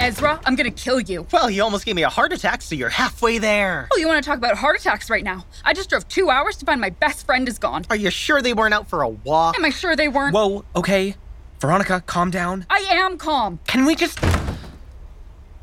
Ezra, 0.00 0.40
I'm 0.46 0.54
gonna 0.54 0.70
kill 0.70 1.00
you. 1.00 1.26
Well, 1.32 1.50
you 1.50 1.62
almost 1.62 1.84
gave 1.84 1.96
me 1.96 2.04
a 2.04 2.08
heart 2.08 2.32
attack, 2.32 2.62
so 2.62 2.76
you're 2.76 2.88
halfway 2.88 3.38
there. 3.38 3.88
Oh, 3.92 3.96
you 3.98 4.06
wanna 4.06 4.22
talk 4.22 4.38
about 4.38 4.56
heart 4.56 4.78
attacks 4.78 5.10
right 5.10 5.24
now? 5.24 5.44
I 5.64 5.72
just 5.72 5.90
drove 5.90 6.06
two 6.06 6.30
hours 6.30 6.56
to 6.58 6.66
find 6.66 6.80
my 6.80 6.90
best 6.90 7.26
friend 7.26 7.48
is 7.48 7.58
gone. 7.58 7.84
Are 7.90 7.96
you 7.96 8.10
sure 8.10 8.40
they 8.40 8.52
weren't 8.54 8.74
out 8.74 8.88
for 8.88 9.02
a 9.02 9.08
walk? 9.08 9.58
Am 9.58 9.64
I 9.64 9.70
sure 9.70 9.96
they 9.96 10.06
weren't? 10.08 10.34
Whoa, 10.34 10.64
okay. 10.76 11.16
Veronica, 11.60 12.02
calm 12.06 12.30
down. 12.30 12.66
I 12.70 12.78
am 12.90 13.18
calm. 13.18 13.58
Can 13.66 13.84
we 13.84 13.94
just. 13.94 14.18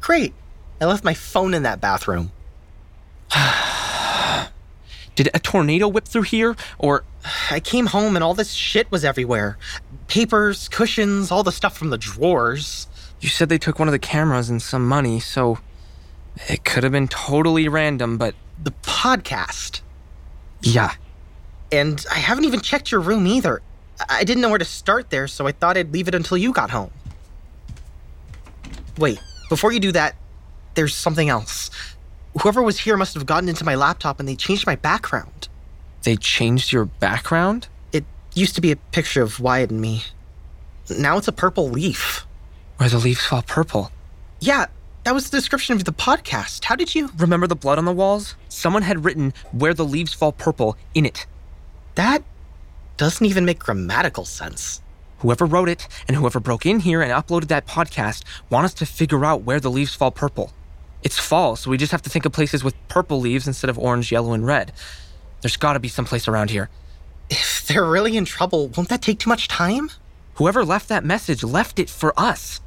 Great. 0.01 0.33
I 0.81 0.85
left 0.85 1.03
my 1.03 1.13
phone 1.13 1.53
in 1.53 1.63
that 1.63 1.79
bathroom. 1.79 2.31
Did 5.15 5.29
a 5.33 5.39
tornado 5.39 5.87
whip 5.87 6.05
through 6.05 6.23
here? 6.23 6.55
Or. 6.77 7.03
I 7.49 7.59
came 7.59 7.87
home 7.87 8.15
and 8.15 8.23
all 8.23 8.35
this 8.35 8.51
shit 8.51 8.91
was 8.91 9.03
everywhere 9.03 9.57
papers, 10.07 10.69
cushions, 10.69 11.31
all 11.31 11.43
the 11.43 11.51
stuff 11.51 11.77
from 11.77 11.89
the 11.89 11.97
drawers. 11.97 12.87
You 13.19 13.29
said 13.29 13.49
they 13.49 13.57
took 13.57 13.79
one 13.79 13.87
of 13.87 13.91
the 13.91 13.99
cameras 13.99 14.49
and 14.49 14.61
some 14.61 14.87
money, 14.87 15.19
so. 15.19 15.59
It 16.49 16.65
could 16.65 16.83
have 16.83 16.91
been 16.91 17.07
totally 17.07 17.67
random, 17.67 18.17
but. 18.17 18.35
The 18.61 18.71
podcast. 18.81 19.81
Yeah. 20.61 20.93
And 21.71 22.05
I 22.11 22.19
haven't 22.19 22.45
even 22.45 22.61
checked 22.61 22.91
your 22.91 23.01
room 23.01 23.25
either. 23.25 23.61
I 24.09 24.23
didn't 24.23 24.41
know 24.41 24.49
where 24.49 24.59
to 24.59 24.65
start 24.65 25.09
there, 25.09 25.27
so 25.27 25.47
I 25.47 25.51
thought 25.51 25.77
I'd 25.77 25.93
leave 25.93 26.07
it 26.07 26.15
until 26.15 26.37
you 26.37 26.51
got 26.51 26.69
home. 26.69 26.91
Wait, 28.97 29.19
before 29.49 29.71
you 29.71 29.79
do 29.79 29.91
that, 29.93 30.15
there's 30.75 30.95
something 30.95 31.29
else. 31.29 31.69
Whoever 32.41 32.61
was 32.61 32.79
here 32.79 32.97
must 32.97 33.13
have 33.13 33.25
gotten 33.25 33.47
into 33.47 33.63
my 33.63 33.75
laptop 33.75 34.19
and 34.19 34.27
they 34.27 34.35
changed 34.35 34.65
my 34.65 34.75
background. 34.75 35.47
They 36.03 36.15
changed 36.17 36.71
your 36.71 36.85
background? 36.85 37.67
It 37.91 38.05
used 38.33 38.55
to 38.55 38.61
be 38.61 38.71
a 38.71 38.75
picture 38.75 39.21
of 39.21 39.39
Wyatt 39.39 39.71
and 39.71 39.81
me. 39.81 40.03
Now 40.89 41.17
it's 41.17 41.27
a 41.27 41.31
purple 41.31 41.69
leaf. 41.69 42.25
Where 42.77 42.89
the 42.89 42.97
leaves 42.97 43.25
fall 43.25 43.41
purple. 43.41 43.91
Yeah, 44.39 44.65
that 45.05 45.13
was 45.13 45.29
the 45.29 45.37
description 45.37 45.75
of 45.75 45.85
the 45.85 45.93
podcast. 45.93 46.65
How 46.65 46.75
did 46.75 46.93
you? 46.93 47.09
Remember 47.17 47.47
the 47.47 47.55
blood 47.55 47.77
on 47.77 47.85
the 47.85 47.93
walls? 47.93 48.35
Someone 48.49 48.81
had 48.81 49.05
written 49.05 49.33
where 49.51 49.73
the 49.73 49.85
leaves 49.85 50.13
fall 50.13 50.31
purple 50.31 50.77
in 50.93 51.05
it. 51.05 51.25
That 51.95 52.23
doesn't 52.97 53.25
even 53.25 53.45
make 53.45 53.59
grammatical 53.59 54.25
sense. 54.25 54.81
Whoever 55.19 55.45
wrote 55.45 55.69
it 55.69 55.87
and 56.07 56.15
whoever 56.15 56.39
broke 56.39 56.65
in 56.65 56.79
here 56.79 57.01
and 57.01 57.11
uploaded 57.11 57.47
that 57.47 57.67
podcast 57.67 58.23
want 58.49 58.65
us 58.65 58.73
to 58.75 58.85
figure 58.85 59.25
out 59.25 59.43
where 59.43 59.59
the 59.59 59.71
leaves 59.71 59.95
fall 59.95 60.11
purple. 60.11 60.53
It's 61.03 61.19
fall, 61.19 61.55
so 61.55 61.69
we 61.69 61.77
just 61.77 61.91
have 61.91 62.01
to 62.03 62.09
think 62.09 62.25
of 62.25 62.31
places 62.31 62.63
with 62.63 62.75
purple 62.87 63.19
leaves 63.19 63.47
instead 63.47 63.69
of 63.69 63.77
orange, 63.77 64.11
yellow, 64.11 64.33
and 64.33 64.45
red. 64.45 64.71
There's 65.41 65.57
gotta 65.57 65.79
be 65.79 65.87
some 65.87 66.05
place 66.05 66.27
around 66.27 66.49
here. 66.49 66.69
If 67.29 67.65
they're 67.67 67.85
really 67.85 68.17
in 68.17 68.25
trouble, 68.25 68.69
won't 68.69 68.89
that 68.89 69.01
take 69.01 69.19
too 69.19 69.29
much 69.29 69.47
time? 69.47 69.89
Whoever 70.35 70.65
left 70.65 70.89
that 70.89 71.05
message 71.05 71.43
left 71.43 71.79
it 71.79 71.89
for 71.89 72.13
us. 72.19 72.59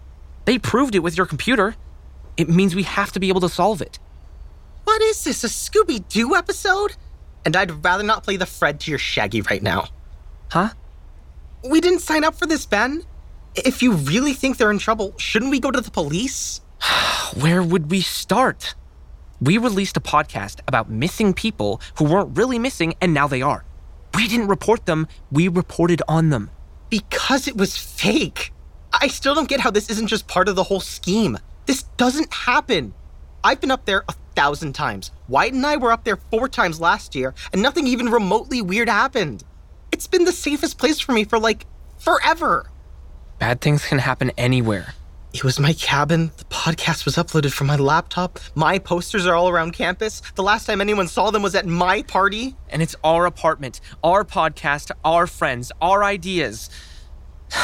They 0.44 0.58
proved 0.58 0.94
it 0.94 1.00
with 1.00 1.16
your 1.16 1.26
computer. 1.26 1.74
It 2.36 2.48
means 2.48 2.74
we 2.74 2.84
have 2.84 3.12
to 3.12 3.20
be 3.20 3.28
able 3.28 3.40
to 3.42 3.48
solve 3.48 3.82
it. 3.82 3.98
What 4.84 5.02
is 5.02 5.24
this, 5.24 5.44
a 5.44 5.48
Scooby 5.48 6.06
Doo 6.08 6.34
episode? 6.34 6.96
And 7.44 7.54
I'd 7.54 7.84
rather 7.84 8.04
not 8.04 8.24
play 8.24 8.36
the 8.36 8.46
Fred 8.46 8.80
to 8.80 8.90
your 8.90 8.98
Shaggy 8.98 9.42
right 9.42 9.62
now. 9.62 9.88
Huh? 10.50 10.70
We 11.68 11.80
didn't 11.80 12.00
sign 12.00 12.24
up 12.24 12.34
for 12.34 12.46
this, 12.46 12.66
Ben. 12.66 13.02
If 13.54 13.82
you 13.82 13.92
really 13.92 14.32
think 14.32 14.56
they're 14.56 14.70
in 14.70 14.78
trouble, 14.78 15.14
shouldn't 15.18 15.50
we 15.50 15.60
go 15.60 15.70
to 15.70 15.80
the 15.80 15.90
police? 15.90 16.60
Where 17.34 17.62
would 17.62 17.90
we 17.90 18.00
start? 18.00 18.74
We 19.40 19.58
released 19.58 19.96
a 19.96 20.00
podcast 20.00 20.60
about 20.66 20.90
missing 20.90 21.34
people 21.34 21.80
who 21.96 22.04
weren't 22.04 22.36
really 22.36 22.58
missing 22.58 22.94
and 23.00 23.12
now 23.14 23.28
they 23.28 23.42
are. 23.42 23.64
We 24.14 24.26
didn't 24.26 24.48
report 24.48 24.86
them, 24.86 25.06
we 25.30 25.48
reported 25.48 26.02
on 26.08 26.30
them. 26.30 26.50
Because 26.90 27.46
it 27.46 27.56
was 27.56 27.76
fake. 27.76 28.52
I 28.92 29.08
still 29.08 29.34
don't 29.34 29.48
get 29.48 29.60
how 29.60 29.70
this 29.70 29.90
isn't 29.90 30.06
just 30.06 30.26
part 30.26 30.48
of 30.48 30.56
the 30.56 30.64
whole 30.64 30.80
scheme. 30.80 31.38
This 31.66 31.82
doesn't 31.96 32.32
happen. 32.32 32.94
I've 33.44 33.60
been 33.60 33.70
up 33.70 33.84
there 33.84 34.04
a 34.08 34.14
thousand 34.34 34.72
times. 34.72 35.10
Wyatt 35.28 35.52
and 35.52 35.66
I 35.66 35.76
were 35.76 35.92
up 35.92 36.04
there 36.04 36.16
four 36.16 36.48
times 36.48 36.80
last 36.80 37.14
year, 37.14 37.34
and 37.52 37.62
nothing 37.62 37.86
even 37.86 38.08
remotely 38.08 38.62
weird 38.62 38.88
happened. 38.88 39.44
It's 39.98 40.06
been 40.06 40.24
the 40.24 40.30
safest 40.30 40.78
place 40.78 41.00
for 41.00 41.10
me 41.10 41.24
for 41.24 41.40
like 41.40 41.66
forever. 41.98 42.70
Bad 43.40 43.60
things 43.60 43.84
can 43.84 43.98
happen 43.98 44.30
anywhere. 44.38 44.94
It 45.34 45.42
was 45.42 45.58
my 45.58 45.72
cabin. 45.72 46.30
The 46.36 46.44
podcast 46.44 47.04
was 47.04 47.16
uploaded 47.16 47.52
from 47.52 47.66
my 47.66 47.74
laptop. 47.74 48.38
My 48.54 48.78
posters 48.78 49.26
are 49.26 49.34
all 49.34 49.48
around 49.48 49.72
campus. 49.72 50.22
The 50.36 50.44
last 50.44 50.66
time 50.66 50.80
anyone 50.80 51.08
saw 51.08 51.32
them 51.32 51.42
was 51.42 51.56
at 51.56 51.66
my 51.66 52.02
party. 52.02 52.54
And 52.68 52.80
it's 52.80 52.94
our 53.02 53.26
apartment, 53.26 53.80
our 54.04 54.24
podcast, 54.24 54.92
our 55.04 55.26
friends, 55.26 55.72
our 55.82 56.04
ideas. 56.04 56.70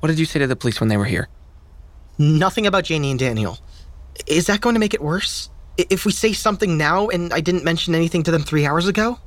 what 0.00 0.06
did 0.06 0.18
you 0.18 0.24
say 0.24 0.38
to 0.38 0.46
the 0.46 0.56
police 0.56 0.80
when 0.80 0.88
they 0.88 0.96
were 0.96 1.04
here? 1.04 1.28
Nothing 2.16 2.66
about 2.66 2.84
Janie 2.84 3.10
and 3.10 3.20
Daniel. 3.20 3.58
Is 4.26 4.46
that 4.46 4.62
going 4.62 4.72
to 4.72 4.80
make 4.80 4.94
it 4.94 5.02
worse? 5.02 5.50
If 5.76 6.06
we 6.06 6.12
say 6.12 6.32
something 6.32 6.78
now 6.78 7.08
and 7.08 7.30
I 7.30 7.42
didn't 7.42 7.62
mention 7.62 7.94
anything 7.94 8.22
to 8.22 8.30
them 8.30 8.42
three 8.42 8.64
hours 8.64 8.88
ago? 8.88 9.18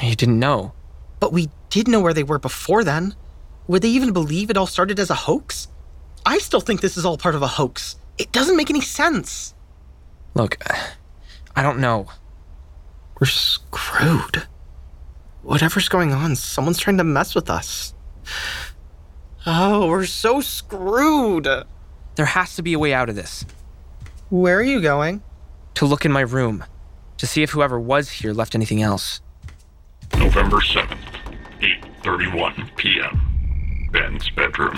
You 0.00 0.14
didn't 0.14 0.38
know. 0.38 0.72
But 1.20 1.32
we 1.32 1.50
did 1.70 1.88
know 1.88 2.00
where 2.00 2.14
they 2.14 2.22
were 2.22 2.38
before 2.38 2.84
then. 2.84 3.14
Would 3.68 3.82
they 3.82 3.88
even 3.88 4.12
believe 4.12 4.50
it 4.50 4.56
all 4.56 4.66
started 4.66 4.98
as 4.98 5.10
a 5.10 5.14
hoax? 5.14 5.68
I 6.24 6.38
still 6.38 6.60
think 6.60 6.80
this 6.80 6.96
is 6.96 7.04
all 7.04 7.18
part 7.18 7.34
of 7.34 7.42
a 7.42 7.46
hoax. 7.46 7.96
It 8.18 8.32
doesn't 8.32 8.56
make 8.56 8.70
any 8.70 8.80
sense. 8.80 9.54
Look, 10.34 10.58
I 11.56 11.62
don't 11.62 11.80
know. 11.80 12.08
We're 13.20 13.26
screwed. 13.26 14.46
Whatever's 15.42 15.88
going 15.88 16.12
on, 16.12 16.36
someone's 16.36 16.78
trying 16.78 16.98
to 16.98 17.04
mess 17.04 17.34
with 17.34 17.50
us. 17.50 17.94
Oh, 19.44 19.88
we're 19.88 20.06
so 20.06 20.40
screwed. 20.40 21.48
There 22.14 22.26
has 22.26 22.54
to 22.56 22.62
be 22.62 22.74
a 22.74 22.78
way 22.78 22.92
out 22.94 23.08
of 23.08 23.16
this. 23.16 23.44
Where 24.30 24.58
are 24.58 24.62
you 24.62 24.80
going? 24.80 25.22
To 25.74 25.86
look 25.86 26.04
in 26.04 26.12
my 26.12 26.20
room, 26.20 26.64
to 27.16 27.26
see 27.26 27.42
if 27.42 27.50
whoever 27.50 27.78
was 27.80 28.10
here 28.10 28.32
left 28.32 28.54
anything 28.54 28.82
else. 28.82 29.20
November 30.18 30.58
7th, 30.58 30.98
8:31 31.60 32.76
p.m. 32.76 33.88
Ben's 33.92 34.30
bedroom. 34.30 34.76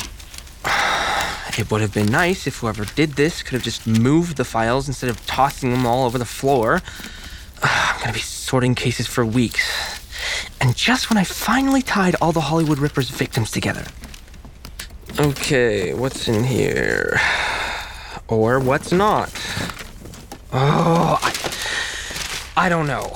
It 1.57 1.71
would 1.71 1.83
have 1.83 1.95
been 1.95 2.11
nice 2.11 2.49
if 2.49 2.57
whoever 2.59 2.85
did 2.85 3.13
this 3.13 3.45
could 3.45 3.53
have 3.53 3.63
just 3.63 3.87
moved 3.87 4.39
the 4.39 4.45
files 4.45 4.89
instead 4.89 5.09
of 5.09 5.25
tossing 5.25 5.71
them 5.71 5.87
all 5.87 6.05
over 6.05 6.19
the 6.19 6.25
floor. 6.25 6.83
I'm 7.63 8.01
gonna 8.01 8.13
be 8.13 8.19
sorting 8.19 8.75
cases 8.75 9.07
for 9.07 9.25
weeks. 9.25 9.65
And 10.61 10.75
just 10.75 11.11
when 11.11 11.17
I 11.17 11.23
finally 11.23 11.81
tied 11.81 12.17
all 12.21 12.33
the 12.33 12.41
Hollywood 12.41 12.79
Rippers 12.79 13.09
victims 13.09 13.53
together. 13.53 13.85
Okay, 15.19 15.95
what's 15.95 16.27
in 16.29 16.45
here? 16.45 17.21
Or 18.27 18.59
what's 18.59 18.91
not? 18.91 19.31
Oh, 20.51 21.19
I, 21.21 22.65
I 22.67 22.69
don't 22.71 22.87
know. 22.87 23.13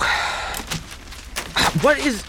What 1.82 1.98
is. 1.98 2.24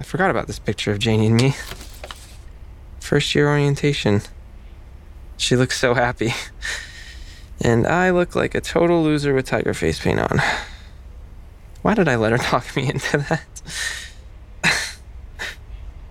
I 0.00 0.04
forgot 0.04 0.30
about 0.30 0.46
this 0.46 0.58
picture 0.58 0.90
of 0.90 0.98
Janie 0.98 1.26
and 1.26 1.36
me. 1.36 1.54
First 3.00 3.34
year 3.34 3.48
orientation. 3.48 4.22
She 5.36 5.56
looks 5.56 5.78
so 5.78 5.94
happy. 5.94 6.32
And 7.60 7.86
I 7.86 8.10
look 8.10 8.34
like 8.34 8.54
a 8.54 8.60
total 8.60 9.02
loser 9.02 9.34
with 9.34 9.46
tiger 9.46 9.74
face 9.74 10.00
paint 10.00 10.20
on. 10.20 10.40
Why 11.82 11.94
did 11.94 12.08
I 12.08 12.16
let 12.16 12.32
her 12.32 12.38
talk 12.52 12.74
me 12.74 12.88
into 12.88 13.18
that? 13.18 13.62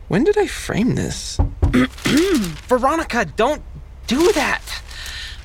when 0.07 0.23
did 0.23 0.37
I 0.37 0.45
frame 0.45 0.95
this? 0.95 1.39
Veronica, 2.67 3.25
don't 3.25 3.63
do 4.05 4.31
that! 4.33 4.61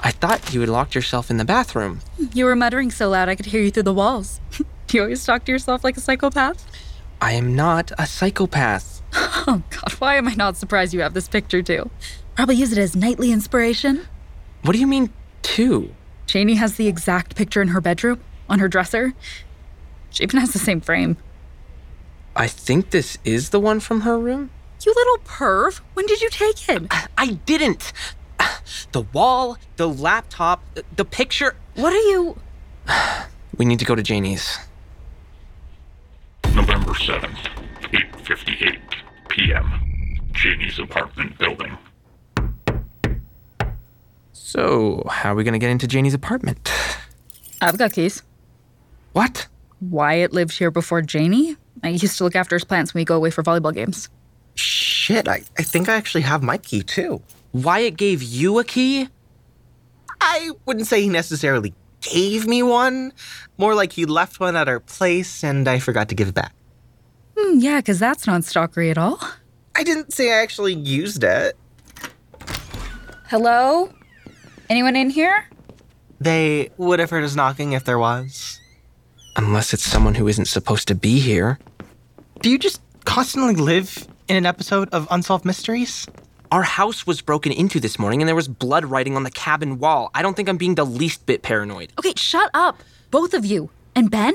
I 0.01 0.11
thought 0.11 0.53
you 0.53 0.61
had 0.61 0.69
locked 0.69 0.95
yourself 0.95 1.31
in 1.31 1.37
the 1.37 1.45
bathroom. 1.45 2.01
You 2.35 2.45
were 2.45 2.57
muttering 2.57 2.91
so 2.91 3.09
loud 3.09 3.29
I 3.29 3.37
could 3.37 3.47
hear 3.47 3.63
you 3.63 3.71
through 3.71 3.85
the 3.85 3.95
walls. 3.95 4.41
Do 4.93 4.99
you 4.99 5.05
always 5.05 5.25
talk 5.25 5.47
to 5.47 5.53
yourself 5.53 5.85
like 5.85 5.97
a 5.97 6.03
psychopath? 6.03 6.67
I 7.19 7.33
am 7.33 7.57
not 7.57 7.93
a 7.99 8.07
psychopath. 8.07 9.01
Oh 9.45 9.63
god, 9.71 9.93
why 9.95 10.17
am 10.17 10.29
I 10.29 10.35
not 10.35 10.59
surprised 10.59 10.93
you 10.93 11.01
have 11.01 11.15
this 11.15 11.29
picture 11.29 11.63
too? 11.63 11.91
Probably 12.37 12.57
use 12.57 12.73
it 12.73 12.79
as 12.79 12.95
nightly 12.95 13.33
inspiration. 13.33 14.07
What 14.61 14.75
do 14.75 14.79
you 14.79 14.87
mean, 14.87 15.11
two? 15.41 15.95
Janie 16.27 16.57
has 16.57 16.77
the 16.77 16.89
exact 16.89 17.35
picture 17.35 17.63
in 17.63 17.69
her 17.69 17.81
bedroom, 17.81 18.21
on 18.51 18.59
her 18.59 18.69
dresser. 18.69 19.15
She 20.11 20.25
even 20.25 20.39
has 20.41 20.53
the 20.53 20.59
same 20.59 20.83
frame. 20.83 21.17
I 22.37 22.47
think 22.47 22.91
this 22.91 23.17
is 23.25 23.49
the 23.49 23.59
one 23.59 23.81
from 23.81 24.03
her 24.03 24.19
room. 24.19 24.51
You 24.85 24.93
little 24.95 25.19
perv. 25.25 25.81
When 25.95 26.05
did 26.05 26.21
you 26.21 26.29
take 26.29 26.69
it? 26.69 26.83
I 27.17 27.39
didn't. 27.47 27.95
The 28.93 29.07
wall, 29.15 29.57
the 29.77 29.89
laptop, 29.89 30.63
the 30.95 31.07
picture. 31.07 31.57
What 31.77 31.95
are 31.95 32.09
you. 32.11 32.37
We 33.57 33.67
need 33.67 33.81
to 33.81 33.85
go 33.85 33.95
to 33.95 34.03
Janie's. 34.03 34.59
November 36.63 36.93
7th, 36.93 37.49
8:58 37.91 38.79
p.m. 39.29 40.21
Janie's 40.31 40.79
apartment 40.79 41.37
building. 41.37 41.77
So, 44.31 45.03
how 45.11 45.33
are 45.33 45.35
we 45.35 45.43
gonna 45.43 45.59
get 45.59 45.71
into 45.71 45.89
Janie's 45.89 46.15
apartment? 46.15 46.73
I've 47.61 47.79
got 47.79 47.93
keys. 47.93 48.23
What? 49.13 49.49
Wyatt 49.81 50.33
lived 50.33 50.57
here 50.57 50.71
before 50.71 51.03
Janie. 51.03 51.57
I 51.83 51.89
used 51.89 52.17
to 52.19 52.23
look 52.23 52.37
after 52.37 52.55
his 52.55 52.65
plants 52.65 52.95
when 52.95 53.01
we 53.01 53.07
go 53.07 53.17
away 53.17 53.33
for 53.33 53.43
volleyball 53.43 53.75
games. 53.75 54.09
Shit, 54.55 55.27
I, 55.27 55.43
I 55.59 55.65
think 55.65 55.89
I 55.89 55.97
actually 55.97 56.23
have 56.23 56.45
my 56.45 56.59
key 56.59 56.85
too. 56.85 57.21
Wyatt 57.53 57.97
gave 57.97 58.23
you 58.23 58.61
a 58.61 58.65
key? 58.65 59.09
I 60.21 60.53
wouldn't 60.65 60.87
say 60.87 61.01
he 61.03 61.09
necessarily 61.09 61.75
gave 62.03 62.47
me 62.47 62.63
one. 62.63 63.13
More 63.59 63.75
like 63.75 63.93
he 63.93 64.05
left 64.05 64.41
one 64.41 64.57
at 64.57 64.69
our 64.69 64.81
place 64.81 65.43
and 65.43 65.67
I 65.67 65.79
forgot 65.79 66.09
to 66.11 66.15
give 66.15 66.29
it 66.29 66.35
back. 66.35 66.53
Hmm, 67.39 67.59
yeah, 67.59 67.79
because 67.79 67.99
that's 67.99 68.27
not 68.27 68.43
stalkery 68.43 68.91
at 68.91 68.99
all. 68.99 69.19
I 69.75 69.85
didn't 69.85 70.13
say 70.13 70.31
I 70.31 70.43
actually 70.43 70.75
used 70.75 71.25
it. 71.25 71.57
Hello? 73.29 73.93
Anyone 74.69 74.97
in 74.97 75.11
here? 75.11 75.47
They 76.21 76.71
would 76.77 76.99
have 76.99 77.11
heard 77.11 77.25
us 77.25 77.35
knocking 77.35 77.73
if 77.73 77.85
there 77.85 77.99
was. 77.99 78.61
Unless 79.37 79.73
it's 79.73 79.83
someone 79.83 80.15
who 80.15 80.29
isn't 80.29 80.45
supposed 80.45 80.89
to 80.89 80.95
be 80.95 81.19
here. 81.19 81.59
Do 82.41 82.51
you 82.51 82.59
just 82.59 82.83
constantly 83.05 83.55
live 83.55 84.07
in 84.29 84.37
an 84.37 84.47
episode 84.47 84.89
of 84.91 85.09
Unsolved 85.11 85.45
Mysteries? 85.45 86.07
Our 86.53 86.63
house 86.63 87.07
was 87.07 87.23
broken 87.23 87.51
into 87.51 87.81
this 87.81 87.99
morning 87.99 88.21
and 88.21 88.29
there 88.29 88.37
was 88.37 88.47
blood 88.47 88.85
writing 88.85 89.17
on 89.17 89.23
the 89.23 89.31
cabin 89.31 89.79
wall. 89.79 90.11
I 90.15 90.21
don't 90.21 90.35
think 90.35 90.51
I'm 90.51 90.59
being 90.59 90.75
the 90.75 90.85
least 90.85 91.25
bit 91.25 91.41
paranoid. 91.41 91.95
Okay, 91.99 92.13
shut 92.15 92.51
up. 92.53 92.83
Both 93.11 93.33
of 93.33 93.47
you. 93.47 93.71
And 93.95 94.11
Ben, 94.11 94.35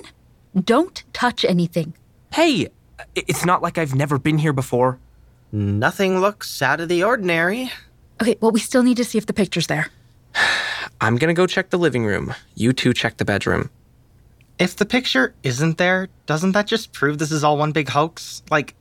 don't 0.60 1.04
touch 1.14 1.46
anything. 1.46 1.94
Hey, 2.34 2.70
it's 3.16 3.46
not 3.46 3.62
like 3.62 3.78
I've 3.78 3.94
never 3.94 4.18
been 4.18 4.40
here 4.40 4.52
before. 4.52 4.98
Nothing 5.52 6.20
looks 6.20 6.60
out 6.64 6.80
of 6.80 6.90
the 6.90 7.04
ordinary. 7.04 7.72
Okay, 8.20 8.36
well, 8.42 8.50
we 8.50 8.62
still 8.62 8.82
need 8.82 8.98
to 8.98 9.06
see 9.06 9.20
if 9.20 9.28
the 9.28 9.34
picture's 9.34 9.68
there. 9.68 9.92
I'm 11.00 11.18
gonna 11.18 11.36
go 11.36 11.46
check 11.46 11.70
the 11.70 11.78
living 11.78 12.04
room. 12.04 12.34
You 12.56 12.74
two 12.74 12.96
check 12.96 13.18
the 13.18 13.26
bedroom. 13.26 13.70
If 14.58 14.76
the 14.76 14.88
picture 14.88 15.36
isn't 15.44 15.78
there, 15.78 16.10
doesn't 16.26 16.54
that 16.54 16.66
just 16.66 16.94
prove 16.94 17.20
this 17.20 17.32
is 17.32 17.44
all 17.44 17.60
one 17.60 17.74
big 17.74 17.90
hoax? 17.90 18.42
Like, 18.50 18.74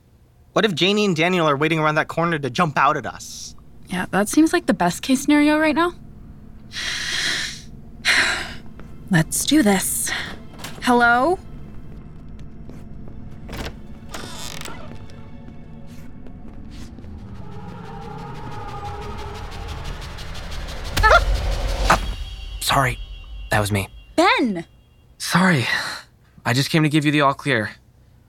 what 0.57 0.65
if 0.65 0.73
Janie 0.73 1.05
and 1.05 1.15
Daniel 1.15 1.47
are 1.47 1.55
waiting 1.55 1.77
around 1.77 1.93
that 2.01 2.07
corner 2.07 2.39
to 2.39 2.49
jump 2.49 2.79
out 2.79 2.97
at 2.97 3.05
us? 3.05 3.55
Yeah, 3.89 4.07
that 4.09 4.27
seems 4.27 4.53
like 4.53 4.65
the 4.65 4.73
best 4.73 5.03
case 5.03 5.21
scenario 5.21 5.59
right 5.59 5.75
now. 5.75 5.93
Let's 9.11 9.45
do 9.45 9.61
this. 9.61 10.09
Hello? 10.81 11.37
Sorry, 22.61 22.97
that 23.51 23.59
was 23.59 23.71
me. 23.71 23.89
Ben! 24.15 24.65
Sorry. 25.19 25.67
I 26.43 26.53
just 26.53 26.71
came 26.71 26.81
to 26.81 26.89
give 26.89 27.05
you 27.05 27.11
the 27.11 27.21
all 27.21 27.35
clear. 27.35 27.73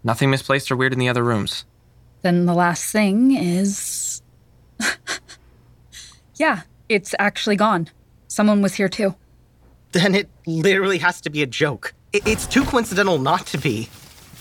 Nothing 0.05 0.29
misplaced 0.29 0.71
or 0.71 0.77
weird 0.77 0.93
in 0.93 0.99
the 0.99 1.09
other 1.09 1.25
rooms. 1.25 1.65
Then 2.23 2.47
the 2.47 2.55
last 2.55 2.91
thing 2.93 3.37
is. 3.37 4.23
yeah, 6.37 6.63
it's 6.89 7.15
actually 7.19 7.57
gone. 7.57 7.89
Someone 8.29 8.63
was 8.63 8.75
here 8.75 8.89
too. 8.89 9.15
Then 9.93 10.15
it 10.15 10.29
literally 10.47 10.99
has 10.99 11.21
to 11.23 11.31
be 11.31 11.43
a 11.43 11.47
joke. 11.47 11.95
It's 12.13 12.47
too 12.47 12.65
coincidental 12.65 13.19
not 13.19 13.47
to 13.49 13.59
be. 13.59 13.89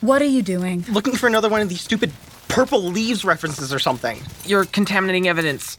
What 0.02 0.22
are 0.22 0.26
you 0.26 0.42
doing? 0.42 0.86
Looking 0.90 1.16
for 1.16 1.28
another 1.28 1.50
one 1.50 1.62
of 1.62 1.70
these 1.70 1.82
stupid 1.82 2.12
purple 2.48 2.84
leaves 2.84 3.26
references 3.26 3.74
or 3.74 3.80
something. 3.80 4.22
You're 4.46 4.66
contaminating 4.66 5.28
evidence. 5.28 5.78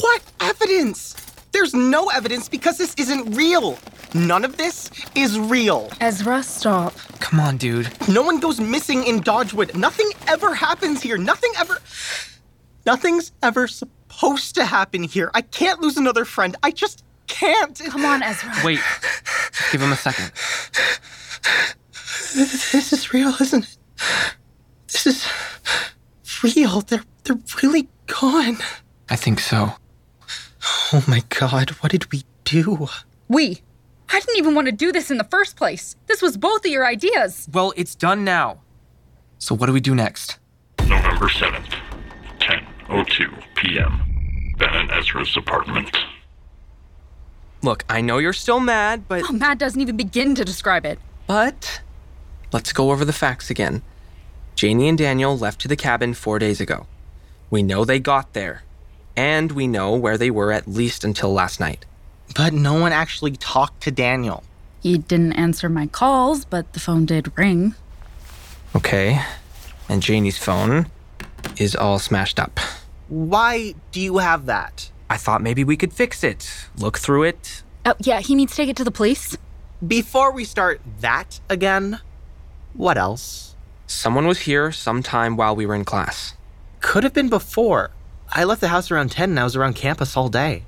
What 0.00 0.22
evidence? 0.40 1.14
There's 1.52 1.74
no 1.74 2.08
evidence 2.08 2.48
because 2.48 2.78
this 2.78 2.94
isn't 2.98 3.34
real. 3.34 3.78
None 4.14 4.44
of 4.44 4.56
this 4.56 4.90
is 5.14 5.38
real. 5.38 5.90
Ezra, 6.00 6.42
stop. 6.42 6.94
Come 7.20 7.40
on, 7.40 7.56
dude. 7.56 7.90
No 8.08 8.22
one 8.22 8.40
goes 8.40 8.60
missing 8.60 9.04
in 9.04 9.20
Dodgewood. 9.20 9.74
Nothing 9.74 10.10
ever 10.26 10.54
happens 10.54 11.02
here. 11.02 11.16
Nothing 11.18 11.52
ever. 11.58 11.78
Nothing's 12.86 13.32
ever 13.42 13.66
supposed 13.66 14.54
to 14.54 14.64
happen 14.64 15.02
here. 15.02 15.30
I 15.34 15.42
can't 15.42 15.80
lose 15.80 15.96
another 15.96 16.24
friend. 16.24 16.56
I 16.62 16.70
just 16.70 17.04
can't. 17.26 17.78
Come 17.78 18.04
on, 18.04 18.22
Ezra. 18.22 18.52
Wait. 18.64 18.80
Give 19.72 19.82
him 19.82 19.92
a 19.92 19.96
second. 19.96 20.32
This 22.34 22.92
is 22.92 23.12
real, 23.12 23.34
isn't 23.40 23.64
it? 23.64 23.76
This 24.86 25.06
is 25.06 25.28
real. 26.42 26.80
They're 26.82 27.04
they're 27.24 27.38
really 27.62 27.88
gone. 28.06 28.58
I 29.10 29.16
think 29.16 29.40
so. 29.40 29.72
Oh 30.92 31.04
my 31.06 31.22
god, 31.28 31.70
what 31.80 31.92
did 31.92 32.10
we 32.12 32.24
do? 32.44 32.88
We. 33.28 33.60
I 34.10 34.20
didn't 34.20 34.36
even 34.38 34.54
want 34.54 34.66
to 34.66 34.72
do 34.72 34.90
this 34.90 35.10
in 35.10 35.18
the 35.18 35.24
first 35.24 35.56
place. 35.56 35.96
This 36.06 36.22
was 36.22 36.36
both 36.38 36.64
of 36.64 36.70
your 36.70 36.86
ideas. 36.86 37.46
Well, 37.52 37.74
it's 37.76 37.94
done 37.94 38.24
now. 38.24 38.62
So 39.38 39.54
what 39.54 39.66
do 39.66 39.72
we 39.72 39.80
do 39.80 39.94
next? 39.94 40.38
November 40.80 41.28
7th, 41.28 41.74
10:02 42.40 43.44
p.m. 43.56 44.54
Ben 44.58 44.70
and 44.74 44.90
Ezra's 44.90 45.36
apartment. 45.36 45.94
Look, 47.62 47.84
I 47.88 48.00
know 48.00 48.18
you're 48.18 48.32
still 48.32 48.60
mad, 48.60 49.06
but 49.08 49.22
Oh, 49.28 49.32
Matt 49.32 49.58
doesn't 49.58 49.80
even 49.80 49.96
begin 49.96 50.34
to 50.36 50.44
describe 50.44 50.86
it. 50.86 50.98
but 51.26 51.80
let's 52.52 52.72
go 52.72 52.90
over 52.90 53.04
the 53.04 53.12
facts 53.12 53.50
again. 53.50 53.82
Janie 54.54 54.88
and 54.88 54.96
Daniel 54.98 55.36
left 55.36 55.60
to 55.60 55.68
the 55.68 55.76
cabin 55.76 56.14
4 56.14 56.38
days 56.38 56.60
ago. 56.60 56.86
We 57.50 57.62
know 57.62 57.84
they 57.84 57.98
got 58.00 58.32
there, 58.32 58.62
and 59.18 59.50
we 59.50 59.66
know 59.66 59.96
where 59.96 60.16
they 60.16 60.30
were 60.30 60.52
at 60.52 60.68
least 60.68 61.02
until 61.02 61.32
last 61.32 61.58
night. 61.58 61.84
But 62.36 62.52
no 62.52 62.74
one 62.74 62.92
actually 62.92 63.32
talked 63.32 63.82
to 63.82 63.90
Daniel. 63.90 64.44
He 64.80 64.96
didn't 64.96 65.32
answer 65.32 65.68
my 65.68 65.88
calls, 65.88 66.44
but 66.44 66.72
the 66.72 66.78
phone 66.78 67.04
did 67.04 67.36
ring. 67.36 67.74
Okay. 68.76 69.20
And 69.88 70.00
Janie's 70.02 70.38
phone 70.38 70.86
is 71.56 71.74
all 71.74 71.98
smashed 71.98 72.38
up. 72.38 72.60
Why 73.08 73.74
do 73.90 74.00
you 74.00 74.18
have 74.18 74.46
that? 74.46 74.88
I 75.10 75.16
thought 75.16 75.42
maybe 75.42 75.64
we 75.64 75.76
could 75.76 75.92
fix 75.92 76.22
it. 76.22 76.68
Look 76.76 76.98
through 76.98 77.24
it. 77.24 77.64
Oh, 77.84 77.96
yeah, 77.98 78.20
he 78.20 78.36
needs 78.36 78.52
to 78.52 78.56
take 78.56 78.68
it 78.68 78.76
to 78.76 78.84
the 78.84 78.92
police. 78.92 79.36
Before 79.84 80.30
we 80.30 80.44
start 80.44 80.80
that 81.00 81.40
again, 81.48 81.98
what 82.72 82.96
else? 82.96 83.56
Someone 83.88 84.28
was 84.28 84.40
here 84.40 84.70
sometime 84.70 85.36
while 85.36 85.56
we 85.56 85.66
were 85.66 85.74
in 85.74 85.84
class. 85.84 86.34
Could 86.78 87.02
have 87.02 87.14
been 87.14 87.28
before. 87.28 87.90
I 88.32 88.44
left 88.44 88.60
the 88.60 88.68
house 88.68 88.90
around 88.90 89.10
10 89.10 89.30
and 89.30 89.40
I 89.40 89.44
was 89.44 89.56
around 89.56 89.74
campus 89.74 90.16
all 90.16 90.28
day. 90.28 90.64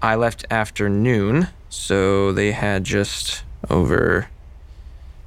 I 0.00 0.14
left 0.14 0.44
after 0.50 0.88
noon, 0.88 1.48
so 1.68 2.32
they 2.32 2.52
had 2.52 2.84
just 2.84 3.44
over 3.70 4.28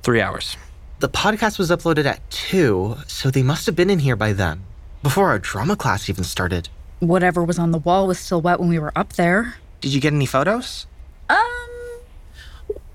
three 0.04 0.22
hours. 0.22 0.58
The 1.00 1.10
podcast 1.10 1.58
was 1.60 1.70
uploaded 1.70 2.06
at 2.06 2.30
2, 2.32 2.98
so 3.08 3.30
they 3.30 3.44
must 3.44 3.66
have 3.66 3.76
been 3.76 3.90
in 3.90 4.00
here 4.00 4.16
by 4.16 4.34
then, 4.34 4.64
before 5.04 5.30
our 5.30 5.40
drama 5.40 5.76
class 5.76 6.10
even 6.10 6.24
started. 6.24 6.70
Whatever 7.00 7.44
was 7.44 7.60
on 7.60 7.72
the 7.72 7.78
wall 7.78 8.08
was 8.08 8.20
still 8.20 8.42
wet 8.42 8.60
when 8.60 8.70
we 8.70 8.80
were 8.80 8.94
up 8.98 9.14
there. 9.14 9.56
Did 9.82 9.94
you 9.94 10.02
get 10.02 10.14
any 10.14 10.26
photos? 10.26 10.88
Um, 11.30 11.40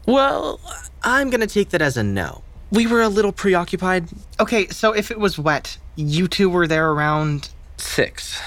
Well, 0.06 0.60
I'm 1.02 1.30
gonna 1.30 1.46
take 1.46 1.70
that 1.70 1.82
as 1.82 1.96
a 1.96 2.02
no. 2.02 2.42
We 2.70 2.86
were 2.86 3.02
a 3.02 3.08
little 3.08 3.32
preoccupied. 3.32 4.08
Okay, 4.38 4.68
so 4.68 4.92
if 4.92 5.10
it 5.10 5.18
was 5.20 5.38
wet, 5.38 5.76
you 5.96 6.26
two 6.28 6.48
were 6.48 6.66
there 6.66 6.90
around. 6.90 7.50
Six. 7.76 8.40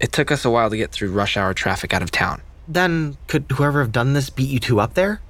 It 0.00 0.12
took 0.12 0.30
us 0.30 0.44
a 0.44 0.50
while 0.50 0.70
to 0.70 0.76
get 0.76 0.92
through 0.92 1.12
rush 1.12 1.36
hour 1.36 1.54
traffic 1.54 1.92
out 1.92 2.02
of 2.02 2.10
town. 2.10 2.42
Then 2.66 3.16
could 3.26 3.46
whoever 3.52 3.80
have 3.80 3.92
done 3.92 4.12
this 4.12 4.30
beat 4.30 4.50
you 4.50 4.58
two 4.60 4.80
up 4.80 4.94
there? 4.94 5.20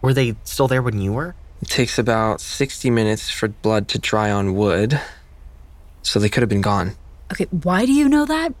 Were 0.00 0.14
they 0.14 0.36
still 0.44 0.68
there 0.68 0.82
when 0.82 1.00
you 1.00 1.12
were? 1.12 1.34
It 1.60 1.68
takes 1.68 1.98
about 1.98 2.40
60 2.40 2.90
minutes 2.90 3.30
for 3.30 3.48
blood 3.48 3.88
to 3.88 3.98
dry 3.98 4.30
on 4.30 4.54
wood, 4.54 5.00
so 6.02 6.18
they 6.18 6.28
could 6.28 6.42
have 6.42 6.50
been 6.50 6.60
gone. 6.60 6.92
okay, 7.32 7.46
why 7.50 7.86
do 7.86 7.92
you 7.92 8.08
know 8.08 8.26
that? 8.26 8.52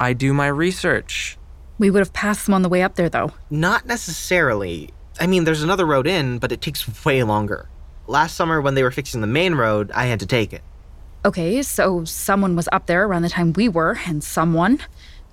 I 0.00 0.12
do 0.14 0.32
my 0.32 0.48
research. 0.48 1.38
We 1.78 1.90
would 1.90 2.00
have 2.00 2.12
passed 2.12 2.46
them 2.46 2.54
on 2.54 2.62
the 2.62 2.68
way 2.68 2.82
up 2.82 2.94
there, 2.94 3.08
though. 3.10 3.32
Not 3.50 3.84
necessarily. 3.86 4.90
I 5.20 5.26
mean, 5.26 5.44
there's 5.44 5.62
another 5.62 5.84
road 5.86 6.06
in, 6.06 6.38
but 6.38 6.50
it 6.52 6.60
takes 6.60 7.04
way 7.04 7.22
longer. 7.22 7.68
Last 8.06 8.36
summer, 8.36 8.60
when 8.60 8.74
they 8.74 8.82
were 8.82 8.90
fixing 8.90 9.20
the 9.20 9.26
main 9.26 9.54
road, 9.54 9.90
I 9.92 10.06
had 10.06 10.20
to 10.20 10.26
take 10.26 10.52
it. 10.52 10.62
Okay, 11.24 11.60
so 11.62 12.04
someone 12.04 12.56
was 12.56 12.68
up 12.72 12.86
there 12.86 13.04
around 13.04 13.22
the 13.22 13.28
time 13.28 13.52
we 13.52 13.68
were, 13.68 13.98
and 14.06 14.22
someone, 14.22 14.78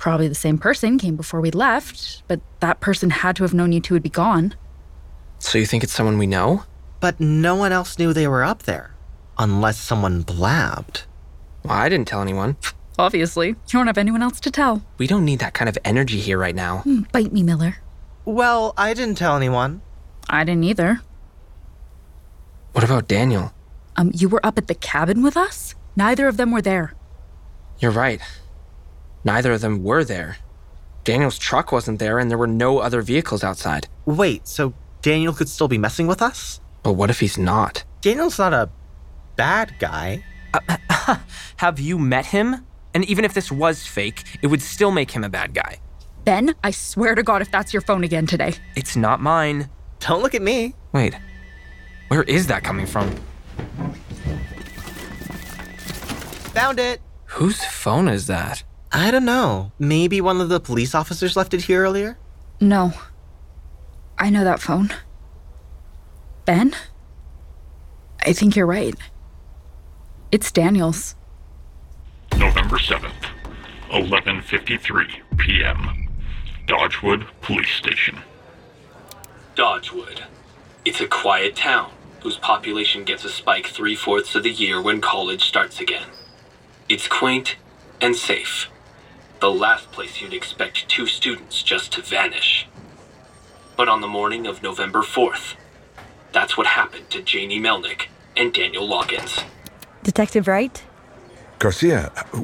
probably 0.03 0.27
the 0.27 0.35
same 0.35 0.57
person, 0.57 0.97
came 0.97 1.15
before 1.15 1.39
we 1.39 1.49
left, 1.49 2.23
but 2.27 2.41
that 2.59 2.81
person 2.81 3.09
had 3.09 3.37
to 3.37 3.43
have 3.43 3.53
known 3.53 3.71
you 3.71 3.79
two 3.79 3.93
would 3.93 4.03
be 4.03 4.09
gone. 4.09 4.53
So 5.39 5.57
you 5.57 5.65
think 5.65 5.81
it's 5.81 5.93
someone 5.93 6.17
we 6.17 6.27
know? 6.27 6.65
But 6.99 7.21
no 7.21 7.55
one 7.55 7.71
else 7.71 7.97
knew 7.97 8.11
they 8.11 8.27
were 8.27 8.43
up 8.43 8.63
there. 8.63 8.93
Unless 9.37 9.79
someone 9.79 10.21
blabbed. 10.21 11.05
Well, 11.63 11.77
I 11.77 11.87
didn't 11.87 12.09
tell 12.09 12.21
anyone. 12.21 12.57
Obviously, 12.99 13.47
you 13.47 13.55
don't 13.71 13.87
have 13.87 13.97
anyone 13.97 14.21
else 14.21 14.41
to 14.41 14.51
tell. 14.51 14.83
We 14.97 15.07
don't 15.07 15.23
need 15.23 15.39
that 15.39 15.53
kind 15.53 15.69
of 15.69 15.77
energy 15.85 16.19
here 16.19 16.37
right 16.37 16.53
now. 16.53 16.79
Hmm, 16.79 17.03
bite 17.13 17.31
me, 17.31 17.41
Miller. 17.41 17.77
Well, 18.25 18.73
I 18.75 18.93
didn't 18.93 19.17
tell 19.17 19.37
anyone. 19.37 19.81
I 20.27 20.43
didn't 20.43 20.65
either. 20.65 20.99
What 22.73 22.83
about 22.83 23.07
Daniel? 23.07 23.53
Um, 23.95 24.11
you 24.13 24.27
were 24.27 24.45
up 24.45 24.57
at 24.57 24.67
the 24.67 24.75
cabin 24.75 25.23
with 25.23 25.37
us? 25.37 25.75
Neither 25.95 26.27
of 26.27 26.35
them 26.35 26.51
were 26.51 26.61
there. 26.61 26.93
You're 27.79 27.91
right. 27.91 28.19
Neither 29.23 29.53
of 29.53 29.61
them 29.61 29.83
were 29.83 30.03
there. 30.03 30.37
Daniel's 31.03 31.37
truck 31.37 31.71
wasn't 31.71 31.99
there, 31.99 32.19
and 32.19 32.29
there 32.29 32.37
were 32.37 32.47
no 32.47 32.79
other 32.79 33.01
vehicles 33.01 33.43
outside. 33.43 33.87
Wait, 34.05 34.47
so 34.47 34.73
Daniel 35.01 35.33
could 35.33 35.49
still 35.49 35.67
be 35.67 35.77
messing 35.77 36.07
with 36.07 36.21
us? 36.21 36.59
But 36.81 36.93
what 36.93 37.09
if 37.09 37.19
he's 37.19 37.37
not? 37.37 37.83
Daniel's 38.01 38.39
not 38.39 38.53
a 38.53 38.69
bad 39.35 39.75
guy. 39.79 40.23
Uh, 40.53 40.77
uh, 40.89 41.17
have 41.57 41.79
you 41.79 41.97
met 41.97 42.25
him? 42.27 42.65
And 42.93 43.03
even 43.05 43.25
if 43.25 43.33
this 43.33 43.51
was 43.51 43.85
fake, 43.85 44.23
it 44.41 44.47
would 44.47 44.61
still 44.61 44.91
make 44.91 45.11
him 45.11 45.23
a 45.23 45.29
bad 45.29 45.53
guy. 45.53 45.79
Ben, 46.25 46.55
I 46.63 46.71
swear 46.71 47.15
to 47.15 47.23
God 47.23 47.41
if 47.41 47.51
that's 47.51 47.73
your 47.73 47.81
phone 47.81 48.03
again 48.03 48.27
today. 48.27 48.53
It's 48.75 48.95
not 48.95 49.19
mine. 49.19 49.69
Don't 49.99 50.21
look 50.21 50.35
at 50.35 50.41
me. 50.41 50.73
Wait, 50.93 51.15
where 52.07 52.23
is 52.23 52.47
that 52.47 52.63
coming 52.63 52.85
from? 52.85 53.09
Found 56.53 56.79
it. 56.79 57.01
Whose 57.25 57.63
phone 57.65 58.07
is 58.07 58.27
that? 58.27 58.63
I 58.95 59.09
don't 59.09 59.25
know. 59.25 59.71
Maybe 59.79 60.21
one 60.21 60.39
of 60.39 60.49
the 60.49 60.59
police 60.59 60.93
officers 60.93 61.35
left 61.35 61.55
it 61.55 61.63
here 61.63 61.81
earlier? 61.81 62.19
No. 62.61 62.93
I 64.19 64.29
know 64.29 64.43
that 64.43 64.61
phone. 64.61 64.93
Ben? 66.45 66.75
I 68.23 68.33
think 68.33 68.55
you're 68.55 68.67
right. 68.67 68.93
It's 70.31 70.51
Daniel's. 70.51 71.15
November 72.37 72.77
7th, 72.77 73.25
11:53 73.89 75.37
p.m. 75.37 76.07
Dodgewood 76.67 77.25
Police 77.41 77.71
Station. 77.71 78.19
Dodgewood. 79.55 80.21
It's 80.85 81.01
a 81.01 81.07
quiet 81.07 81.55
town 81.55 81.91
whose 82.21 82.37
population 82.37 83.03
gets 83.03 83.25
a 83.25 83.29
spike 83.29 83.67
three 83.67 83.95
fourths 83.95 84.35
of 84.35 84.43
the 84.43 84.51
year 84.51 84.79
when 84.81 85.01
college 85.01 85.43
starts 85.43 85.79
again. 85.79 86.07
It's 86.87 87.07
quaint 87.07 87.55
and 87.99 88.15
safe. 88.15 88.69
The 89.43 89.51
last 89.51 89.91
place 89.91 90.21
you'd 90.21 90.33
expect 90.33 90.87
two 90.87 91.05
students 91.05 91.61
just 91.61 91.91
to 91.91 92.01
vanish. 92.01 92.65
But 93.75 93.89
on 93.89 93.99
the 93.99 94.07
morning 94.07 94.47
of 94.47 94.63
November 94.63 95.01
4th, 95.01 95.55
that's 96.31 96.55
what 96.55 96.65
happened 96.65 97.09
to 97.09 97.21
Janie 97.21 97.59
Melnick 97.59 98.03
and 98.37 98.53
Daniel 98.53 98.87
Loggins. 98.87 99.43
Detective 100.01 100.47
Wright? 100.47 100.81
Garcia, 101.59 102.09
uh, 102.15 102.37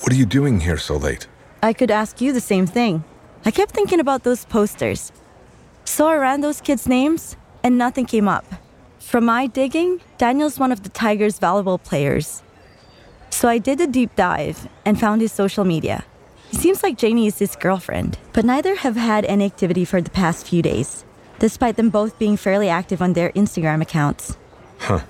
what 0.00 0.12
are 0.12 0.16
you 0.16 0.24
doing 0.24 0.60
here 0.60 0.78
so 0.78 0.96
late? 0.96 1.26
I 1.62 1.74
could 1.74 1.90
ask 1.90 2.22
you 2.22 2.32
the 2.32 2.40
same 2.40 2.66
thing. 2.66 3.04
I 3.44 3.50
kept 3.50 3.72
thinking 3.72 4.00
about 4.00 4.24
those 4.24 4.46
posters. 4.46 5.12
So 5.84 6.08
I 6.08 6.16
ran 6.16 6.40
those 6.40 6.62
kids' 6.62 6.88
names, 6.88 7.36
and 7.62 7.76
nothing 7.76 8.06
came 8.06 8.28
up. 8.28 8.46
From 8.98 9.26
my 9.26 9.46
digging, 9.46 10.00
Daniel's 10.16 10.58
one 10.58 10.72
of 10.72 10.84
the 10.84 10.88
Tigers' 10.88 11.38
valuable 11.38 11.76
players. 11.76 12.42
So 13.28 13.46
I 13.46 13.58
did 13.58 13.78
a 13.82 13.86
deep 13.86 14.16
dive 14.16 14.68
and 14.86 14.98
found 14.98 15.20
his 15.20 15.30
social 15.30 15.66
media. 15.66 16.06
It 16.54 16.60
seems 16.60 16.84
like 16.84 16.96
Janie 16.96 17.26
is 17.26 17.40
his 17.40 17.56
girlfriend, 17.56 18.16
but 18.32 18.44
neither 18.44 18.76
have 18.76 18.94
had 18.94 19.24
any 19.24 19.44
activity 19.44 19.84
for 19.84 20.00
the 20.00 20.08
past 20.08 20.46
few 20.46 20.62
days, 20.62 21.04
despite 21.40 21.74
them 21.74 21.90
both 21.90 22.16
being 22.16 22.36
fairly 22.36 22.68
active 22.68 23.02
on 23.02 23.14
their 23.14 23.30
Instagram 23.30 23.82
accounts. 23.82 24.36
Huh. 24.78 25.00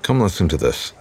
Come 0.00 0.18
listen 0.18 0.48
to 0.48 0.56
this. 0.56 0.94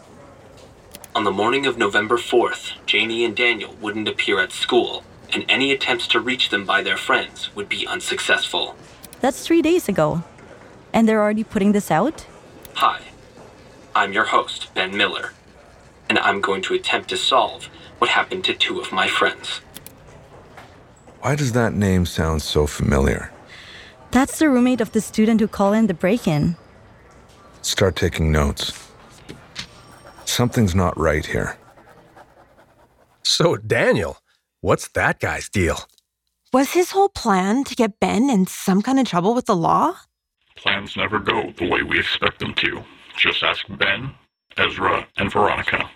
On 1.15 1.23
the 1.23 1.31
morning 1.31 1.65
of 1.65 1.77
November 1.77 2.17
4th, 2.17 2.73
Janie 2.85 3.23
and 3.23 3.33
Daniel 3.33 3.73
wouldn't 3.79 4.09
appear 4.09 4.41
at 4.41 4.51
school, 4.51 5.05
and 5.31 5.45
any 5.47 5.71
attempts 5.71 6.05
to 6.09 6.19
reach 6.19 6.49
them 6.49 6.65
by 6.65 6.83
their 6.83 6.97
friends 6.97 7.55
would 7.55 7.69
be 7.69 7.87
unsuccessful. 7.87 8.75
That's 9.21 9.47
three 9.47 9.61
days 9.61 9.87
ago. 9.87 10.21
And 10.91 11.07
they're 11.07 11.21
already 11.21 11.45
putting 11.45 11.71
this 11.71 11.89
out? 11.89 12.25
Hi, 12.73 12.99
I'm 13.95 14.11
your 14.11 14.25
host, 14.25 14.73
Ben 14.73 14.97
Miller, 14.97 15.31
and 16.09 16.19
I'm 16.19 16.41
going 16.41 16.61
to 16.63 16.73
attempt 16.73 17.07
to 17.11 17.17
solve 17.17 17.69
what 17.99 18.09
happened 18.09 18.43
to 18.45 18.53
two 18.53 18.79
of 18.79 18.91
my 18.91 19.07
friends. 19.07 19.61
Why 21.21 21.35
does 21.35 21.53
that 21.53 21.73
name 21.73 22.05
sound 22.05 22.41
so 22.41 22.67
familiar? 22.67 23.31
That's 24.11 24.39
the 24.39 24.49
roommate 24.49 24.81
of 24.81 24.91
the 24.91 25.01
student 25.01 25.41
who 25.41 25.47
called 25.47 25.75
in 25.75 25.87
the 25.87 25.93
break 25.93 26.27
in. 26.27 26.55
Start 27.61 27.95
taking 27.95 28.31
notes. 28.31 28.73
Something's 30.25 30.75
not 30.75 30.97
right 30.97 31.25
here. 31.25 31.57
So, 33.23 33.57
Daniel, 33.57 34.17
what's 34.61 34.87
that 34.89 35.19
guy's 35.19 35.49
deal? 35.49 35.79
Was 36.53 36.71
his 36.71 36.91
whole 36.91 37.09
plan 37.09 37.63
to 37.65 37.75
get 37.75 37.99
Ben 37.99 38.29
in 38.29 38.47
some 38.47 38.81
kind 38.81 38.99
of 38.99 39.07
trouble 39.07 39.33
with 39.33 39.45
the 39.45 39.55
law? 39.55 39.95
Plans 40.55 40.95
never 40.95 41.19
go 41.19 41.51
the 41.57 41.67
way 41.67 41.83
we 41.83 41.99
expect 41.99 42.39
them 42.39 42.53
to. 42.55 42.83
Just 43.17 43.43
ask 43.43 43.65
Ben, 43.67 44.11
Ezra, 44.57 45.07
and 45.17 45.31
Veronica. 45.31 45.89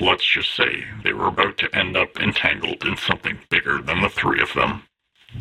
Let's 0.00 0.24
just 0.24 0.54
say 0.54 0.84
they 1.04 1.12
were 1.12 1.26
about 1.26 1.58
to 1.58 1.76
end 1.76 1.98
up 1.98 2.18
entangled 2.18 2.82
in 2.84 2.96
something 2.96 3.38
bigger 3.50 3.82
than 3.82 4.00
the 4.00 4.08
three 4.08 4.40
of 4.40 4.52
them. 4.54 4.84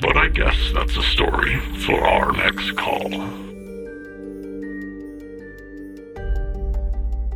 But 0.01 0.17
I 0.17 0.27
guess 0.27 0.57
that's 0.73 0.97
a 0.97 1.03
story 1.03 1.57
for 1.85 2.01
our 2.01 2.33
next 2.33 2.75
call. 2.75 3.09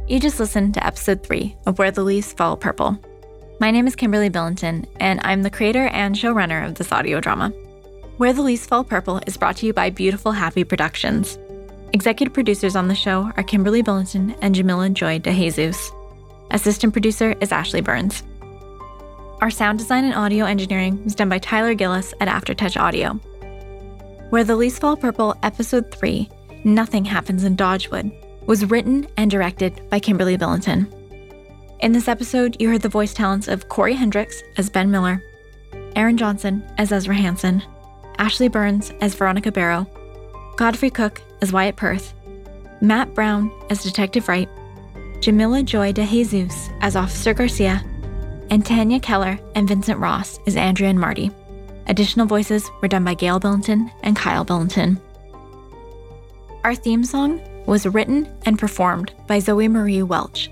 You 0.07 0.19
just 0.19 0.39
listened 0.41 0.73
to 0.73 0.85
episode 0.85 1.23
3 1.23 1.55
of 1.65 1.79
Where 1.79 1.89
the 1.89 2.03
Leaves 2.03 2.33
Fall 2.33 2.57
Purple. 2.57 2.99
My 3.61 3.71
name 3.71 3.87
is 3.87 3.95
Kimberly 3.95 4.29
Billington, 4.29 4.85
and 4.99 5.21
I'm 5.23 5.41
the 5.41 5.49
creator 5.49 5.87
and 5.87 6.15
showrunner 6.15 6.67
of 6.67 6.75
this 6.75 6.91
audio 6.91 7.21
drama. 7.21 7.49
Where 8.17 8.33
the 8.33 8.41
Leaves 8.41 8.65
Fall 8.65 8.83
Purple 8.83 9.21
is 9.25 9.37
brought 9.37 9.55
to 9.57 9.65
you 9.65 9.73
by 9.73 9.89
Beautiful 9.89 10.33
Happy 10.33 10.65
Productions. 10.65 11.39
Executive 11.93 12.33
producers 12.33 12.75
on 12.75 12.89
the 12.89 12.95
show 12.95 13.31
are 13.37 13.43
Kimberly 13.43 13.81
Billington 13.81 14.35
and 14.41 14.53
Jamila 14.53 14.89
Joy 14.89 15.17
DeJesus. 15.19 15.94
Assistant 16.51 16.93
producer 16.93 17.35
is 17.41 17.51
Ashley 17.51 17.81
Burns. 17.81 18.23
Our 19.41 19.49
sound 19.49 19.79
design 19.79 20.05
and 20.05 20.13
audio 20.13 20.45
engineering 20.45 21.03
was 21.03 21.15
done 21.15 21.27
by 21.27 21.39
Tyler 21.39 21.73
Gillis 21.73 22.13
at 22.21 22.27
Aftertouch 22.27 22.79
Audio. 22.79 23.13
Where 24.29 24.43
the 24.43 24.55
Leaves 24.55 24.79
Fall 24.79 24.95
Purple, 24.95 25.35
Episode 25.43 25.91
3, 25.91 26.29
Nothing 26.63 27.03
Happens 27.03 27.43
in 27.43 27.57
Dodgewood, 27.57 28.11
was 28.47 28.65
written 28.65 29.07
and 29.17 29.29
directed 29.29 29.81
by 29.89 29.99
Kimberly 29.99 30.37
Billington. 30.37 30.87
In 31.79 31.91
this 31.91 32.07
episode, 32.07 32.55
you 32.61 32.69
heard 32.69 32.81
the 32.81 32.89
voice 32.89 33.13
talents 33.13 33.47
of 33.47 33.67
Corey 33.69 33.93
Hendricks 33.93 34.41
as 34.57 34.69
Ben 34.69 34.89
Miller, 34.89 35.21
Aaron 35.95 36.17
Johnson 36.17 36.63
as 36.77 36.91
Ezra 36.91 37.15
Hansen, 37.15 37.61
Ashley 38.17 38.47
Burns 38.47 38.91
as 39.01 39.15
Veronica 39.15 39.51
Barrow, 39.51 39.87
Godfrey 40.55 40.89
Cook 40.89 41.21
as 41.41 41.51
Wyatt 41.51 41.75
Perth, 41.75 42.13
Matt 42.81 43.13
Brown 43.13 43.51
as 43.69 43.83
Detective 43.83 44.27
Wright, 44.29 44.49
Jamila 45.25 45.63
Joy 45.63 45.91
DeJesus 45.91 46.71
as 46.81 46.95
Officer 46.95 47.33
Garcia, 47.33 47.83
and 48.51 48.63
Tanya 48.63 48.99
Keller 48.99 49.39
and 49.55 49.67
Vincent 49.67 49.97
Ross 49.97 50.37
as 50.45 50.55
Andrea 50.55 50.91
and 50.91 50.99
Marty. 50.99 51.31
Additional 51.87 52.27
voices 52.27 52.69
were 52.79 52.87
done 52.87 53.03
by 53.03 53.15
Gail 53.15 53.39
Billington 53.39 53.89
and 54.03 54.15
Kyle 54.15 54.45
Billington. 54.45 55.01
Our 56.63 56.75
theme 56.75 57.03
song, 57.03 57.41
was 57.65 57.87
written 57.87 58.31
and 58.45 58.59
performed 58.59 59.15
by 59.25 59.39
Zoe 59.39 59.67
Marie 59.67 60.03
Welch. 60.03 60.51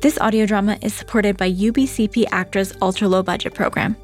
This 0.00 0.18
audio 0.18 0.44
drama 0.44 0.76
is 0.82 0.92
supported 0.92 1.36
by 1.36 1.52
UBCP 1.52 2.24
ACTRA's 2.32 2.74
ultra 2.82 3.06
low 3.06 3.22
budget 3.22 3.54
program. 3.54 3.96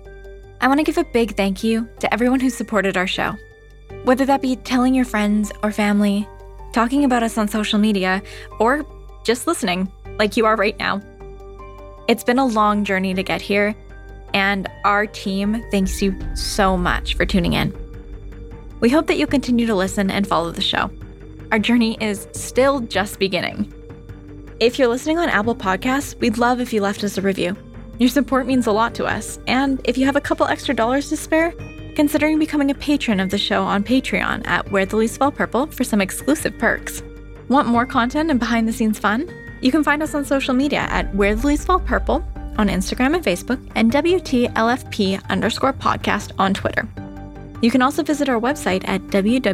I 0.60 0.68
want 0.68 0.78
to 0.78 0.84
give 0.84 0.98
a 0.98 1.12
big 1.12 1.34
thank 1.34 1.64
you 1.64 1.88
to 1.98 2.14
everyone 2.14 2.38
who 2.38 2.50
supported 2.50 2.96
our 2.96 3.08
show. 3.08 3.34
Whether 4.04 4.24
that 4.26 4.40
be 4.40 4.54
telling 4.54 4.94
your 4.94 5.04
friends 5.04 5.50
or 5.64 5.72
family, 5.72 6.28
talking 6.72 7.02
about 7.02 7.24
us 7.24 7.36
on 7.36 7.48
social 7.48 7.80
media, 7.80 8.22
or 8.60 8.86
just 9.28 9.46
listening, 9.46 9.92
like 10.18 10.38
you 10.38 10.46
are 10.46 10.56
right 10.56 10.78
now. 10.78 11.02
It's 12.08 12.24
been 12.24 12.38
a 12.38 12.46
long 12.46 12.82
journey 12.82 13.12
to 13.12 13.22
get 13.22 13.42
here, 13.42 13.76
and 14.32 14.66
our 14.86 15.06
team 15.06 15.62
thanks 15.70 16.00
you 16.00 16.18
so 16.34 16.78
much 16.78 17.14
for 17.14 17.26
tuning 17.26 17.52
in. 17.52 17.76
We 18.80 18.88
hope 18.88 19.06
that 19.06 19.18
you'll 19.18 19.26
continue 19.26 19.66
to 19.66 19.74
listen 19.74 20.10
and 20.10 20.26
follow 20.26 20.50
the 20.50 20.62
show. 20.62 20.90
Our 21.52 21.58
journey 21.58 21.98
is 22.00 22.26
still 22.32 22.80
just 22.80 23.18
beginning. 23.18 23.70
If 24.60 24.78
you're 24.78 24.88
listening 24.88 25.18
on 25.18 25.28
Apple 25.28 25.54
Podcasts, 25.54 26.18
we'd 26.20 26.38
love 26.38 26.58
if 26.58 26.72
you 26.72 26.80
left 26.80 27.04
us 27.04 27.18
a 27.18 27.20
review. 27.20 27.54
Your 27.98 28.08
support 28.08 28.46
means 28.46 28.66
a 28.66 28.72
lot 28.72 28.94
to 28.94 29.04
us, 29.04 29.38
and 29.46 29.78
if 29.84 29.98
you 29.98 30.06
have 30.06 30.16
a 30.16 30.22
couple 30.22 30.46
extra 30.46 30.74
dollars 30.74 31.10
to 31.10 31.18
spare, 31.18 31.52
considering 31.96 32.38
becoming 32.38 32.70
a 32.70 32.74
patron 32.74 33.20
of 33.20 33.28
the 33.28 33.36
show 33.36 33.62
on 33.62 33.84
Patreon 33.84 34.46
at 34.46 34.72
Where 34.72 34.86
the 34.86 34.96
Leaves 34.96 35.18
Fall 35.18 35.32
Purple 35.32 35.66
for 35.66 35.84
some 35.84 36.00
exclusive 36.00 36.56
perks. 36.56 37.02
Want 37.48 37.68
more 37.68 37.86
content 37.86 38.30
and 38.30 38.38
behind 38.38 38.68
the 38.68 38.72
scenes 38.72 38.98
fun? 38.98 39.28
You 39.60 39.70
can 39.70 39.82
find 39.82 40.02
us 40.02 40.14
on 40.14 40.24
social 40.24 40.54
media 40.54 40.80
at 40.90 41.12
Where 41.14 41.34
the 41.34 41.46
Leaves 41.46 41.64
Fall 41.64 41.80
Purple 41.80 42.24
on 42.58 42.68
Instagram 42.68 43.14
and 43.14 43.24
Facebook, 43.24 43.58
and 43.76 43.90
WTLFP 43.92 45.24
underscore 45.30 45.72
podcast 45.72 46.32
on 46.38 46.52
Twitter. 46.52 46.86
You 47.62 47.70
can 47.70 47.80
also 47.82 48.02
visit 48.02 48.28
our 48.28 48.40
website 48.40 48.86
at 48.88 49.00
www.wtlfp.com. 49.02 49.52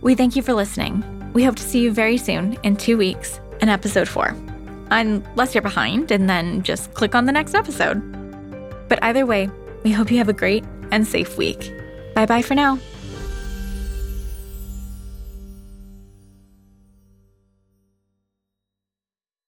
We 0.00 0.14
thank 0.14 0.36
you 0.36 0.42
for 0.42 0.52
listening. 0.54 1.32
We 1.32 1.42
hope 1.44 1.56
to 1.56 1.62
see 1.62 1.80
you 1.80 1.90
very 1.92 2.18
soon 2.18 2.56
in 2.62 2.76
two 2.76 2.96
weeks 2.96 3.40
in 3.60 3.68
episode 3.68 4.08
four. 4.08 4.36
Unless 4.90 5.54
you're 5.54 5.62
behind, 5.62 6.10
and 6.10 6.30
then 6.30 6.62
just 6.62 6.94
click 6.94 7.14
on 7.14 7.26
the 7.26 7.32
next 7.32 7.54
episode. 7.54 8.00
But 8.88 9.02
either 9.02 9.26
way, 9.26 9.50
we 9.82 9.92
hope 9.92 10.10
you 10.10 10.16
have 10.18 10.30
a 10.30 10.34
great 10.34 10.64
and 10.90 11.06
safe 11.06 11.36
week. 11.36 11.72
Bye 12.14 12.24
bye 12.26 12.40
for 12.42 12.54
now. 12.54 12.78